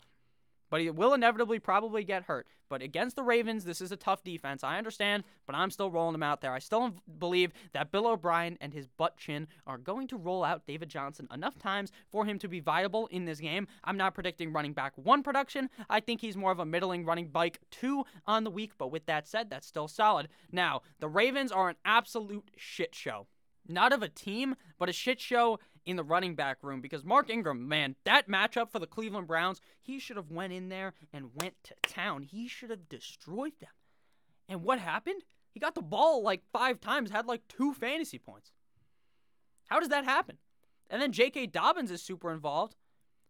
but 0.75 0.81
he 0.81 0.91
will 0.91 1.15
inevitably 1.15 1.61
probably 1.61 2.03
get 2.03 2.25
hurt. 2.25 2.49
But 2.69 2.83
against 2.83 3.15
the 3.15 3.23
Ravens, 3.23 3.63
this 3.63 3.81
is 3.81 3.93
a 3.93 3.97
tough 3.97 4.25
defense. 4.25 4.65
I 4.65 4.77
understand, 4.77 5.23
but 5.47 5.55
I'm 5.55 5.71
still 5.71 5.89
rolling 5.89 6.17
him 6.17 6.25
out 6.25 6.41
there. 6.41 6.53
I 6.53 6.59
still 6.59 6.97
believe 7.21 7.53
that 7.75 7.93
Bill 7.93 8.09
O'Brien 8.09 8.59
and 8.61 8.75
his 8.75 8.89
butt 8.89 9.17
chin 9.17 9.47
are 9.69 9.79
going 9.79 10.09
to 10.09 10.17
roll 10.17 10.43
out 10.43 10.67
David 10.67 10.89
Johnson 10.89 11.29
enough 11.33 11.61
times 11.61 11.93
for 12.11 12.25
him 12.25 12.41
to 12.41 12.49
be 12.49 12.59
viable 12.59 13.07
in 13.13 13.25
this 13.25 13.39
game. 13.39 13.69
I'm 13.85 13.97
not 13.97 14.15
predicting 14.15 14.53
running 14.53 14.73
back 14.73 14.95
one 14.97 15.23
production. 15.23 15.71
I 15.89 16.01
think 16.01 16.21
he's 16.21 16.37
more 16.37 16.51
of 16.51 16.59
a 16.59 16.67
middling 16.67 17.05
running 17.05 17.29
bike 17.29 17.61
two 17.71 18.05
on 18.27 18.43
the 18.43 18.51
week, 18.51 18.73
but 18.77 18.91
with 18.91 19.07
that 19.07 19.29
said, 19.29 19.51
that's 19.51 19.69
still 19.69 19.87
solid. 19.87 20.27
Now, 20.51 20.83
the 20.99 21.09
Ravens 21.09 21.53
are 21.53 21.69
an 21.69 21.77
absolute 21.85 22.51
shit 22.57 22.97
show. 22.97 23.29
Not 23.69 23.93
of 23.93 24.03
a 24.03 24.09
team, 24.09 24.57
but 24.77 24.89
a 24.89 24.93
shit 24.93 25.21
show 25.21 25.61
in 25.87 25.97
the 25.97 26.05
running 26.05 26.35
back 26.35 26.59
room 26.63 26.81
because 26.81 27.05
Mark 27.05 27.31
Ingram, 27.31 27.69
man, 27.69 27.97
that 28.05 28.29
matchup 28.29 28.71
for 28.71 28.79
the 28.79 28.87
Cleveland 28.87 29.27
Browns, 29.27 29.61
he 29.81 29.99
should 29.99 30.17
have 30.17 30.31
went 30.31 30.53
in 30.53 30.69
there 30.69 30.95
and 31.13 31.31
went 31.41 31.55
to 31.65 31.75
town. 31.83 32.23
He 32.23 32.49
should 32.49 32.71
have 32.71 32.89
destroyed 32.89 33.53
them. 33.61 33.71
And 34.49 34.63
what 34.63 34.79
happened? 34.79 35.23
He 35.51 35.61
got 35.61 35.75
the 35.75 35.83
ball 35.83 36.23
like 36.23 36.43
five 36.53 36.81
times, 36.81 37.11
had 37.11 37.27
like 37.27 37.47
two 37.49 37.73
fantasy 37.75 38.19
points. 38.19 38.53
How 39.69 39.81
does 39.81 39.89
that 39.91 40.05
happen? 40.05 40.39
And 40.91 41.01
then 41.01 41.13
J.K. 41.13 41.47
Dobbins 41.47 41.91
is 41.91 42.03
super 42.03 42.31
involved. 42.31 42.77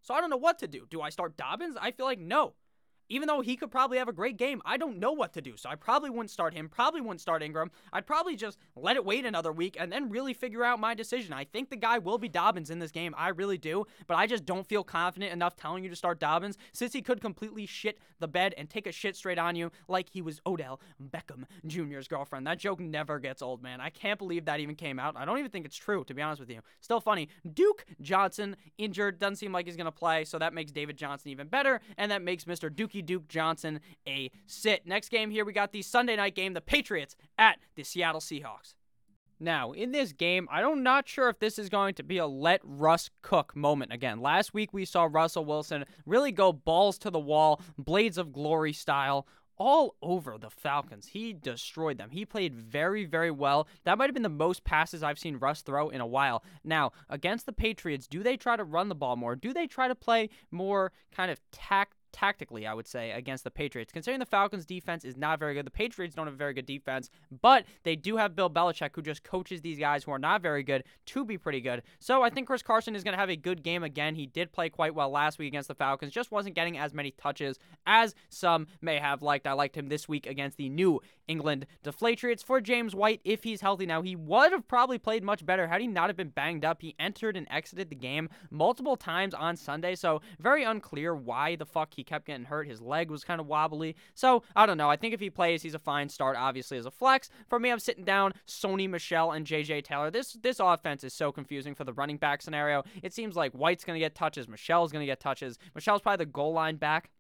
So 0.03 0.15
I 0.15 0.21
don't 0.21 0.31
know 0.31 0.37
what 0.37 0.59
to 0.59 0.69
do. 0.69 0.87
Do 0.91 1.01
I 1.01 1.11
start 1.11 1.37
Dobbins? 1.37 1.77
I 1.81 1.91
feel 1.91 2.07
like 2.07 2.19
no 2.19 2.55
even 3.09 3.29
though 3.29 3.41
he 3.41 3.57
could 3.57 3.71
probably 3.71 3.99
have 3.99 4.09
a 4.09 4.13
great 4.13 4.37
game, 4.37 4.63
I 4.65 4.77
don't 4.77 4.99
know 4.99 5.13
what 5.13 5.33
to 5.35 5.41
do. 5.41 5.57
So 5.57 5.69
I 5.69 5.75
probably 5.75 6.11
wouldn't 6.11 6.31
start 6.31 6.55
him, 6.55 6.69
probably 6.69 7.01
wouldn't 7.01 7.21
start 7.21 7.43
Ingram. 7.43 7.71
I'd 7.93 8.07
probably 8.07 8.37
just 8.37 8.59
let 8.77 8.97
it 8.97 9.05
wait 9.05 9.27
another 9.27 9.53
week 9.53 9.77
and 9.79 9.93
then 9.93 10.11
really 10.11 10.35
figure 10.35 10.65
out 10.65 10.81
my 10.81 10.95
decision. 10.95 11.33
I 11.33 11.45
think 11.45 11.71
the 11.71 11.77
guy 11.77 11.99
will 11.99 12.19
be 12.19 12.29
Dobbins 12.29 12.71
in 12.71 12.79
this 12.79 12.91
game. 12.91 13.15
I 13.17 13.29
really 13.29 13.59
do. 13.59 13.87
But 14.07 14.17
I 14.17 14.27
just 14.27 14.45
don't 14.45 14.67
feel 14.67 14.85
confident 14.85 15.33
enough 15.33 15.57
telling 15.57 15.85
you 15.85 15.91
to 15.91 15.97
start 15.97 16.21
Dobbins 16.21 16.57
since 16.73 16.93
he 16.93 17.03
could 17.03 17.21
completely 17.21 17.67
shit 17.67 17.99
the 18.21 18.29
bed 18.29 18.55
and 18.57 18.71
take 18.71 18.87
a 18.87 18.93
shit 18.93 19.17
straight 19.17 19.39
on 19.39 19.57
you 19.57 19.71
like 19.89 20.09
he 20.09 20.23
was 20.23 20.41
Odell 20.47 20.81
Beckham 21.03 21.45
Jr.'s 21.67 22.09
girlfriend. 22.09 22.47
That 22.47 22.59
joke 22.59 22.81
never 22.81 23.19
gets 23.19 23.43
old, 23.43 23.63
man. 23.63 23.81
I 23.81 23.91
can't 23.91 24.19
believe 24.19 24.47
that 24.47 24.61
even 24.61 24.77
came 24.77 24.99
out. 24.99 25.17
I 25.17 25.25
don't 25.25 25.39
even 25.39 25.51
think 25.51 25.67
it's 25.67 25.77
true, 25.77 26.05
to 26.05 26.15
be 26.15 26.23
honest 26.23 26.41
with 26.41 26.51
you. 26.51 26.61
Still 26.81 27.01
funny. 27.01 27.29
Duke 27.53 27.85
Johnson 28.01 28.57
injured. 28.79 29.19
Doesn't 29.19 29.37
seem 29.37 29.53
like 29.53 29.67
he's 29.67 29.77
going 29.77 29.87
to 29.87 29.93
play. 29.93 30.25
So 30.25 30.39
that 30.39 30.55
makes 30.55 30.73
David 30.73 30.97
Johnson 30.97 31.31
even 31.31 31.49
better. 31.49 31.81
And 31.99 32.11
that 32.11 32.23
makes 32.23 32.45
Mr. 32.45 32.75
Duke 32.75 32.94
Duke 33.03 33.29
Johnson 33.29 33.81
a 34.07 34.31
sit. 34.47 34.87
Next 34.87 35.11
game 35.11 35.31
here, 35.31 35.45
we 35.45 35.53
got 35.53 35.73
the 35.73 35.83
Sunday 35.83 36.17
night 36.17 36.35
game, 36.35 36.55
the 36.55 36.61
Patriots 36.61 37.17
at 37.39 37.59
the 37.75 37.85
Seattle 37.85 38.21
Seahawks. 38.21 38.75
Now, 39.41 39.73
in 39.73 39.93
this 39.93 40.13
game, 40.13 40.49
I'm 40.51 40.83
not 40.83 41.09
sure 41.09 41.29
if 41.29 41.39
this 41.39 41.59
is 41.59 41.69
going 41.69 41.95
to 41.95 42.03
be 42.03 42.19
a 42.19 42.27
let 42.27 42.61
Russ 42.63 43.11
cook 43.21 43.55
moment 43.57 43.93
again. 43.93 44.21
Last 44.21 44.55
week, 44.55 44.73
we 44.73 44.85
saw 44.85 45.09
Russell 45.11 45.45
Wilson 45.45 45.85
really 46.07 46.33
go 46.33 46.53
balls 46.53 46.99
to 46.99 47.11
the 47.11 47.19
wall, 47.19 47.61
blades 47.77 48.17
of 48.17 48.33
glory 48.33 48.73
style, 48.73 49.27
all 49.57 49.97
over 50.03 50.39
the 50.39 50.51
Falcons. 50.51 51.09
He 51.09 51.33
destroyed 51.33 51.99
them. 51.99 52.11
He 52.11 52.25
played 52.25 52.55
very, 52.55 53.05
very 53.05 53.31
well. 53.31 53.69
That 53.85 53.99
might 53.99 54.07
have 54.07 54.15
been 54.15 54.23
the 54.23 54.29
most 54.29 54.65
passes 54.65 55.03
I've 55.03 55.19
seen 55.19 55.37
Russ 55.37 55.63
throw 55.63 55.91
in 55.91 56.01
a 56.01 56.07
while. 56.07 56.43
Now, 56.65 56.93
against 57.09 57.47
the 57.47 57.53
Patriots, 57.53 58.07
do 58.07 58.23
they 58.23 58.37
try 58.37 58.57
to 58.57 58.65
run 58.65 58.89
the 58.89 58.95
ball 58.95 59.17
more? 59.17 59.37
Do 59.37 59.53
they 59.53 59.67
try 59.67 59.89
to 59.89 59.95
play 59.95 60.31
more 60.51 60.93
kind 61.13 61.31
of 61.31 61.41
tact? 61.53 61.95
Tactically, 62.15 62.67
I 62.67 62.73
would 62.73 62.87
say, 62.87 63.11
against 63.11 63.45
the 63.45 63.51
Patriots. 63.51 63.93
Considering 63.93 64.21
the 64.21 64.27
Falcons' 64.27 64.65
defense 64.65 65.05
is 65.05 65.17
not 65.17 65.41
very 65.41 65.53
good, 65.53 65.67
the 65.67 65.71
Patriots 65.71 66.15
don't 66.15 66.27
have 66.27 66.35
a 66.35 66.39
very 66.39 66.55
good 66.55 66.65
defense, 66.65 67.11
but 67.43 67.67
they 67.83 67.97
do 67.97 68.17
have 68.17 68.37
Bill 68.37 68.49
Belichick, 68.49 68.91
who 68.95 69.03
just 69.03 69.25
coaches 69.25 69.61
these 69.61 69.79
guys 69.79 70.05
who 70.05 70.13
are 70.13 70.19
not 70.19 70.41
very 70.41 70.63
good 70.63 70.85
to 71.07 71.25
be 71.25 71.37
pretty 71.37 71.61
good. 71.61 71.83
So 71.99 72.23
I 72.23 72.31
think 72.31 72.47
Chris 72.47 72.63
Carson 72.63 72.95
is 72.95 73.03
going 73.03 73.15
to 73.15 73.19
have 73.19 73.31
a 73.31 73.37
good 73.37 73.65
game 73.65 73.83
again. 73.83 74.15
He 74.15 74.27
did 74.27 74.53
play 74.53 74.71
quite 74.71 74.95
well 74.95 75.11
last 75.11 75.39
week 75.39 75.49
against 75.49 75.69
the 75.69 75.75
Falcons, 75.75 76.13
just 76.13 76.31
wasn't 76.31 76.55
getting 76.55 76.79
as 76.79 76.95
many 76.95 77.11
touches 77.11 77.59
as 77.85 78.15
some 78.29 78.69
may 78.81 78.99
have 78.99 79.21
liked. 79.21 79.47
I 79.47 79.53
liked 79.53 79.77
him 79.77 79.89
this 79.89 80.09
week 80.09 80.27
against 80.27 80.57
the 80.57 80.69
New 80.69 81.01
England 81.27 81.67
Deflatriots. 81.83 82.45
For 82.45 82.61
James 82.61 82.95
White, 82.95 83.21
if 83.25 83.43
he's 83.43 83.61
healthy 83.61 83.87
now, 83.87 84.03
he 84.03 84.15
would 84.15 84.53
have 84.53 84.69
probably 84.69 84.99
played 84.99 85.25
much 85.25 85.45
better 85.45 85.67
had 85.67 85.81
he 85.81 85.89
not 85.89 86.09
have 86.09 86.17
been 86.17 86.29
banged 86.29 86.65
up. 86.65 86.81
He 86.81 86.95
entered 86.99 87.37
and 87.37 87.49
exited 87.51 87.91
the 87.91 87.97
game 87.97 88.29
multiple 88.51 88.97
times 88.97 89.35
on 89.35 89.57
Sunday, 89.57 89.95
so 89.97 90.21
very 90.39 90.63
unclear 90.63 91.15
why 91.15 91.57
the 91.57 91.67
fuck 91.67 91.95
he 91.95 92.04
kept 92.05 92.27
getting 92.27 92.45
hurt. 92.45 92.69
His 92.69 92.81
leg 92.81 93.11
was 93.11 93.25
kind 93.25 93.41
of 93.41 93.47
wobbly. 93.47 93.97
So, 94.15 94.43
I 94.55 94.67
don't 94.67 94.79
know. 94.79 94.91
I 94.91 94.97
think 94.97 95.15
if 95.15 95.21
he 95.21 95.31
plays, 95.31 95.63
he's 95.63 95.75
a 95.75 95.79
fine 95.79 96.09
start, 96.09 96.37
obviously, 96.39 96.79
as 96.79 96.87
a 96.87 96.91
flex. 96.91 97.31
For 97.49 97.59
me, 97.59 97.71
I'm 97.71 97.79
sitting 97.79 98.05
down 98.05 98.35
Sony 98.47 98.89
Michel 98.89 99.33
and 99.33 99.47
JJ 99.47 99.85
Taylor. 99.85 100.11
This 100.11 100.35
this 100.35 100.61
offense 100.61 101.05
is 101.05 101.15
so 101.15 101.33
confusing 101.33 101.75
for 101.75 101.85
the 101.85 101.93
running 101.93 102.17
back 102.17 102.43
scenario. 102.43 102.85
It 103.03 103.13
seems 103.13 103.37
like 103.37 103.53
White's 103.53 103.85
to 103.85 104.05
get 104.05 104.15
touches, 104.15 104.49
Michel's 104.49 104.93
to 105.01 105.07
get 105.07 105.21
touches. 105.21 105.59
Michel's 105.75 106.03
probably 106.03 106.25
the 106.25 106.31
goal 106.31 106.53
line 106.53 106.77
back 106.77 107.11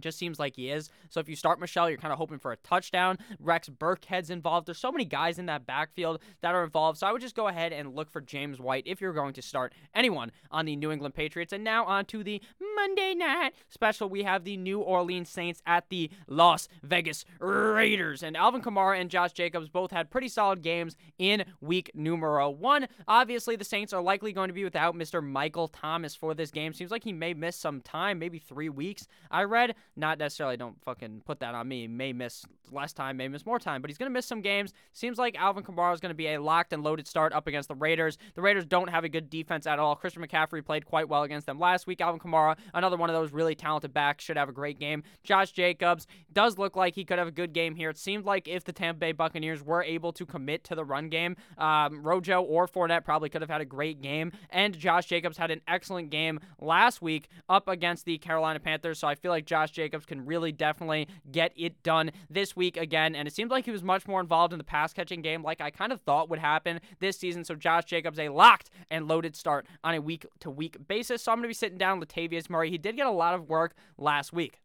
just 0.00 0.18
seems 0.18 0.38
like 0.38 0.56
he 0.56 0.70
is. 0.70 0.90
So 1.10 1.20
if 1.20 1.28
you 1.28 1.36
start 1.36 1.60
Michel, 1.60 1.88
you're 1.88 1.98
kind 1.98 2.12
of 2.12 2.18
hoping 2.18 2.38
for 2.38 2.52
a 2.52 2.56
touchdown. 2.56 3.18
Rex 3.38 3.68
Burkhead's 3.68 4.30
involved. 4.30 4.66
There's 4.66 4.78
so 4.78 4.92
many 4.92 5.04
guys 5.04 5.38
in 5.38 5.46
that 5.46 5.66
backfield 5.66 6.20
that 6.42 6.54
are 6.54 6.64
involved. 6.64 6.98
So 6.98 7.06
I 7.06 7.12
would 7.12 7.22
just 7.22 7.36
go 7.36 7.48
ahead 7.48 7.72
and 7.72 7.94
look 7.94 8.10
for 8.10 8.20
James 8.20 8.58
White 8.58 8.84
if 8.86 9.00
you're 9.00 9.12
going 9.12 9.34
to 9.34 9.42
start 9.42 9.74
anyone 9.94 10.32
on 10.50 10.66
the 10.66 10.76
New 10.76 10.90
England 10.90 11.14
Patriots. 11.14 11.52
And 11.52 11.64
now 11.64 11.84
on 11.84 12.04
to 12.06 12.24
the 12.24 12.40
Monday 12.76 13.14
night 13.14 13.54
special. 13.68 14.08
We 14.08 14.22
have 14.24 14.44
the 14.44 14.56
New 14.56 14.80
Orleans 14.80 15.28
Saints 15.28 15.62
at 15.66 15.88
the 15.88 16.10
Las 16.28 16.68
Vegas 16.82 17.24
Raiders. 17.38 18.22
And 18.22 18.36
Alvin 18.36 18.62
Kamara 18.62 19.00
and 19.00 19.10
Josh 19.10 19.32
Jacobs 19.32 19.68
both 19.68 19.90
had 19.90 20.10
pretty 20.10 20.28
solid 20.28 20.62
games 20.62 20.96
in 21.18 21.44
week 21.60 21.90
numero 21.94 22.50
one. 22.50 22.88
Obviously, 23.08 23.56
the 23.56 23.64
Saints 23.64 23.92
are 23.92 24.02
likely 24.02 24.32
going 24.32 24.48
to 24.48 24.54
be 24.54 24.64
without 24.64 24.94
Mr. 24.94 25.22
Michael 25.22 25.68
Thomas 25.68 26.14
for 26.14 26.34
this 26.34 26.50
game. 26.50 26.72
Seems 26.72 26.90
like 26.90 27.04
he 27.04 27.12
may 27.12 27.34
miss 27.34 27.56
some 27.56 27.80
time, 27.80 28.18
maybe 28.18 28.38
three 28.38 28.68
weeks. 28.68 29.06
I 29.30 29.44
read 29.44 29.74
not 29.96 30.18
necessarily, 30.18 30.56
don't 30.56 30.82
fucking 30.82 31.22
put 31.24 31.40
that 31.40 31.54
on 31.54 31.68
me. 31.68 31.86
May 31.86 32.12
miss 32.12 32.44
less 32.72 32.92
time, 32.92 33.16
may 33.16 33.28
miss 33.28 33.46
more 33.46 33.58
time, 33.58 33.80
but 33.80 33.90
he's 33.90 33.98
going 33.98 34.10
to 34.10 34.12
miss 34.12 34.26
some 34.26 34.40
games. 34.40 34.72
Seems 34.92 35.18
like 35.18 35.36
Alvin 35.36 35.62
Kamara 35.62 35.94
is 35.94 36.00
going 36.00 36.10
to 36.10 36.16
be 36.16 36.28
a 36.28 36.40
locked 36.40 36.72
and 36.72 36.82
loaded 36.82 37.06
start 37.06 37.32
up 37.32 37.46
against 37.46 37.68
the 37.68 37.74
Raiders. 37.74 38.18
The 38.34 38.42
Raiders 38.42 38.64
don't 38.64 38.90
have 38.90 39.04
a 39.04 39.08
good 39.08 39.30
defense 39.30 39.66
at 39.66 39.78
all. 39.78 39.94
Christian 39.96 40.22
McCaffrey 40.22 40.64
played 40.64 40.84
quite 40.84 41.08
well 41.08 41.22
against 41.22 41.46
them 41.46 41.58
last 41.58 41.86
week. 41.86 42.00
Alvin 42.00 42.20
Kamara, 42.20 42.56
another 42.72 42.96
one 42.96 43.10
of 43.10 43.14
those 43.14 43.32
really 43.32 43.54
talented 43.54 43.92
backs, 43.92 44.24
should 44.24 44.36
have 44.36 44.48
a 44.48 44.52
great 44.52 44.78
game. 44.78 45.02
Josh 45.22 45.52
Jacobs 45.52 46.06
does 46.32 46.58
look 46.58 46.76
like 46.76 46.94
he 46.94 47.04
could 47.04 47.18
have 47.18 47.28
a 47.28 47.32
good 47.32 47.52
game 47.52 47.74
here. 47.74 47.90
It 47.90 47.98
seemed 47.98 48.24
like 48.24 48.48
if 48.48 48.64
the 48.64 48.72
Tampa 48.72 48.98
Bay 48.98 49.12
Buccaneers 49.12 49.62
were 49.62 49.82
able 49.82 50.12
to 50.12 50.26
commit 50.26 50.64
to 50.64 50.74
the 50.74 50.84
run 50.84 51.08
game, 51.08 51.36
um, 51.58 52.02
Rojo 52.02 52.42
or 52.42 52.66
Fournette 52.66 53.04
probably 53.04 53.28
could 53.28 53.42
have 53.42 53.50
had 53.50 53.60
a 53.60 53.66
great 53.66 54.02
game. 54.02 54.32
And 54.50 54.76
Josh 54.76 55.06
Jacobs 55.06 55.36
had 55.36 55.50
an 55.50 55.60
excellent 55.68 56.10
game 56.10 56.40
last 56.60 57.02
week 57.02 57.28
up 57.48 57.68
against 57.68 58.04
the 58.04 58.18
Carolina 58.18 58.60
Panthers. 58.60 58.98
So 58.98 59.08
I 59.08 59.14
feel 59.14 59.30
like 59.30 59.46
Josh 59.46 59.70
Jacobs 59.74 60.06
can 60.06 60.24
really 60.24 60.52
definitely 60.52 61.08
get 61.30 61.52
it 61.56 61.82
done 61.82 62.10
this 62.30 62.56
week 62.56 62.76
again. 62.76 63.14
And 63.14 63.28
it 63.28 63.34
seems 63.34 63.50
like 63.50 63.64
he 63.64 63.70
was 63.70 63.82
much 63.82 64.06
more 64.06 64.20
involved 64.20 64.52
in 64.52 64.58
the 64.58 64.64
pass 64.64 64.92
catching 64.92 65.22
game, 65.22 65.42
like 65.42 65.60
I 65.60 65.70
kind 65.70 65.92
of 65.92 66.00
thought 66.00 66.30
would 66.30 66.38
happen 66.38 66.80
this 67.00 67.18
season. 67.18 67.44
So 67.44 67.54
Josh 67.54 67.84
Jacobs, 67.84 68.18
a 68.18 68.28
locked 68.28 68.70
and 68.90 69.08
loaded 69.08 69.36
start 69.36 69.66
on 69.82 69.94
a 69.94 70.00
week 70.00 70.26
to 70.40 70.50
week 70.50 70.76
basis. 70.86 71.22
So 71.22 71.32
I'm 71.32 71.38
going 71.38 71.44
to 71.44 71.48
be 71.48 71.54
sitting 71.54 71.78
down 71.78 72.00
Latavius 72.00 72.48
Murray. 72.48 72.70
He 72.70 72.78
did 72.78 72.96
get 72.96 73.06
a 73.06 73.10
lot 73.10 73.34
of 73.34 73.48
work 73.48 73.74
last 73.98 74.32
week. 74.32 74.60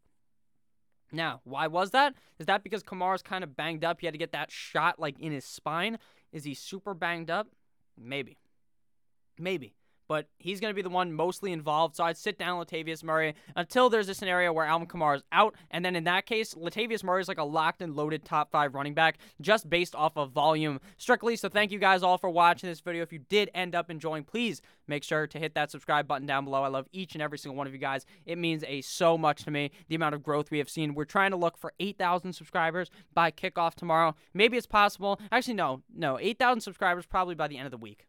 Now, 1.11 1.41
why 1.43 1.67
was 1.67 1.89
that? 1.91 2.13
Is 2.37 2.45
that 2.45 2.63
because 2.63 2.83
Kamara's 2.83 3.23
kind 3.23 3.43
of 3.43 3.55
banged 3.57 3.83
up? 3.83 3.99
He 3.99 4.05
had 4.05 4.13
to 4.13 4.19
get 4.19 4.31
that 4.33 4.51
shot 4.51 4.99
like 4.99 5.19
in 5.19 5.31
his 5.31 5.45
spine. 5.45 5.97
Is 6.31 6.43
he 6.43 6.53
super 6.53 6.93
banged 6.93 7.31
up? 7.31 7.47
Maybe. 7.97 8.37
Maybe 9.39 9.73
but 10.09 10.27
he's 10.39 10.59
going 10.59 10.71
to 10.71 10.75
be 10.75 10.81
the 10.81 10.89
one 10.89 11.13
mostly 11.13 11.53
involved. 11.53 11.95
So 11.95 12.03
I'd 12.03 12.17
sit 12.17 12.39
down 12.39 12.59
Latavius 12.59 13.03
Murray 13.03 13.35
until 13.55 13.91
there's 13.91 14.09
a 14.09 14.15
scenario 14.15 14.51
where 14.51 14.65
Alvin 14.65 14.87
Kamara 14.87 15.17
is 15.17 15.23
out. 15.31 15.55
And 15.69 15.85
then 15.85 15.95
in 15.95 16.03
that 16.05 16.25
case, 16.25 16.55
Latavius 16.55 17.03
Murray 17.03 17.21
is 17.21 17.27
like 17.27 17.37
a 17.37 17.43
locked 17.43 17.83
and 17.83 17.95
loaded 17.95 18.25
top 18.25 18.51
five 18.51 18.73
running 18.73 18.95
back 18.95 19.19
just 19.39 19.69
based 19.69 19.93
off 19.93 20.17
of 20.17 20.31
volume 20.31 20.81
strictly. 20.97 21.35
So 21.35 21.47
thank 21.47 21.71
you 21.71 21.77
guys 21.77 22.01
all 22.01 22.17
for 22.17 22.29
watching 22.29 22.67
this 22.67 22.79
video. 22.79 23.03
If 23.03 23.13
you 23.13 23.19
did 23.29 23.51
end 23.53 23.75
up 23.75 23.91
enjoying, 23.91 24.23
please 24.23 24.63
make 24.87 25.03
sure 25.03 25.27
to 25.27 25.37
hit 25.37 25.53
that 25.53 25.69
subscribe 25.69 26.07
button 26.07 26.25
down 26.25 26.43
below. 26.43 26.63
I 26.63 26.69
love 26.69 26.87
each 26.91 27.13
and 27.13 27.21
every 27.21 27.37
single 27.37 27.55
one 27.55 27.67
of 27.67 27.73
you 27.73 27.79
guys. 27.79 28.07
It 28.25 28.39
means 28.39 28.63
a 28.67 28.81
so 28.81 29.15
much 29.15 29.43
to 29.43 29.51
me, 29.51 29.69
the 29.89 29.95
amount 29.95 30.15
of 30.15 30.23
growth 30.23 30.49
we 30.49 30.57
have 30.57 30.71
seen. 30.71 30.95
We're 30.95 31.05
trying 31.05 31.31
to 31.31 31.37
look 31.37 31.55
for 31.55 31.71
8,000 31.79 32.33
subscribers 32.33 32.89
by 33.13 33.29
kickoff 33.29 33.75
tomorrow. 33.75 34.15
Maybe 34.33 34.57
it's 34.57 34.65
possible. 34.65 35.21
Actually, 35.31 35.53
no, 35.53 35.83
no, 35.95 36.17
8,000 36.19 36.61
subscribers 36.61 37.05
probably 37.05 37.35
by 37.35 37.47
the 37.47 37.57
end 37.57 37.67
of 37.67 37.71
the 37.71 37.77
week 37.77 38.08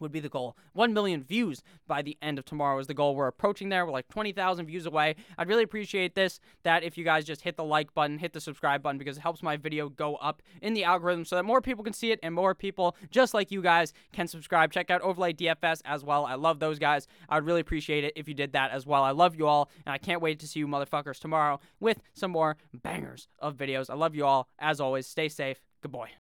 would 0.00 0.12
be 0.12 0.20
the 0.20 0.28
goal. 0.28 0.56
1 0.72 0.92
million 0.92 1.22
views 1.22 1.62
by 1.86 2.02
the 2.02 2.16
end 2.20 2.38
of 2.38 2.44
tomorrow 2.44 2.78
is 2.78 2.86
the 2.86 2.94
goal. 2.94 3.14
We're 3.14 3.26
approaching 3.28 3.68
there. 3.68 3.84
We're 3.86 3.92
like 3.92 4.08
20,000 4.08 4.66
views 4.66 4.86
away. 4.86 5.16
I'd 5.38 5.48
really 5.48 5.62
appreciate 5.62 6.14
this, 6.14 6.40
that 6.62 6.82
if 6.82 6.98
you 6.98 7.04
guys 7.04 7.24
just 7.24 7.42
hit 7.42 7.56
the 7.56 7.64
like 7.64 7.94
button, 7.94 8.18
hit 8.18 8.32
the 8.32 8.40
subscribe 8.40 8.82
button, 8.82 8.98
because 8.98 9.16
it 9.16 9.20
helps 9.20 9.42
my 9.42 9.56
video 9.56 9.88
go 9.88 10.16
up 10.16 10.42
in 10.60 10.74
the 10.74 10.84
algorithm 10.84 11.24
so 11.24 11.36
that 11.36 11.44
more 11.44 11.60
people 11.60 11.84
can 11.84 11.92
see 11.92 12.12
it 12.12 12.20
and 12.22 12.34
more 12.34 12.54
people 12.54 12.96
just 13.10 13.34
like 13.34 13.50
you 13.50 13.62
guys 13.62 13.92
can 14.12 14.26
subscribe. 14.26 14.72
Check 14.72 14.90
out 14.90 15.00
Overlay 15.02 15.32
DFS 15.32 15.82
as 15.84 16.04
well. 16.04 16.24
I 16.24 16.34
love 16.34 16.58
those 16.58 16.78
guys. 16.78 17.06
I'd 17.28 17.44
really 17.44 17.60
appreciate 17.60 18.04
it 18.04 18.12
if 18.16 18.28
you 18.28 18.34
did 18.34 18.52
that 18.52 18.70
as 18.70 18.86
well. 18.86 19.02
I 19.02 19.10
love 19.10 19.36
you 19.36 19.46
all, 19.46 19.70
and 19.84 19.92
I 19.92 19.98
can't 19.98 20.22
wait 20.22 20.38
to 20.40 20.46
see 20.46 20.60
you 20.60 20.68
motherfuckers 20.68 21.18
tomorrow 21.18 21.60
with 21.80 22.00
some 22.14 22.30
more 22.30 22.56
bangers 22.72 23.28
of 23.38 23.56
videos. 23.56 23.90
I 23.90 23.94
love 23.94 24.14
you 24.14 24.24
all. 24.24 24.48
As 24.58 24.80
always, 24.80 25.06
stay 25.06 25.28
safe. 25.28 25.60
Good 25.82 25.92
boy. 25.92 26.12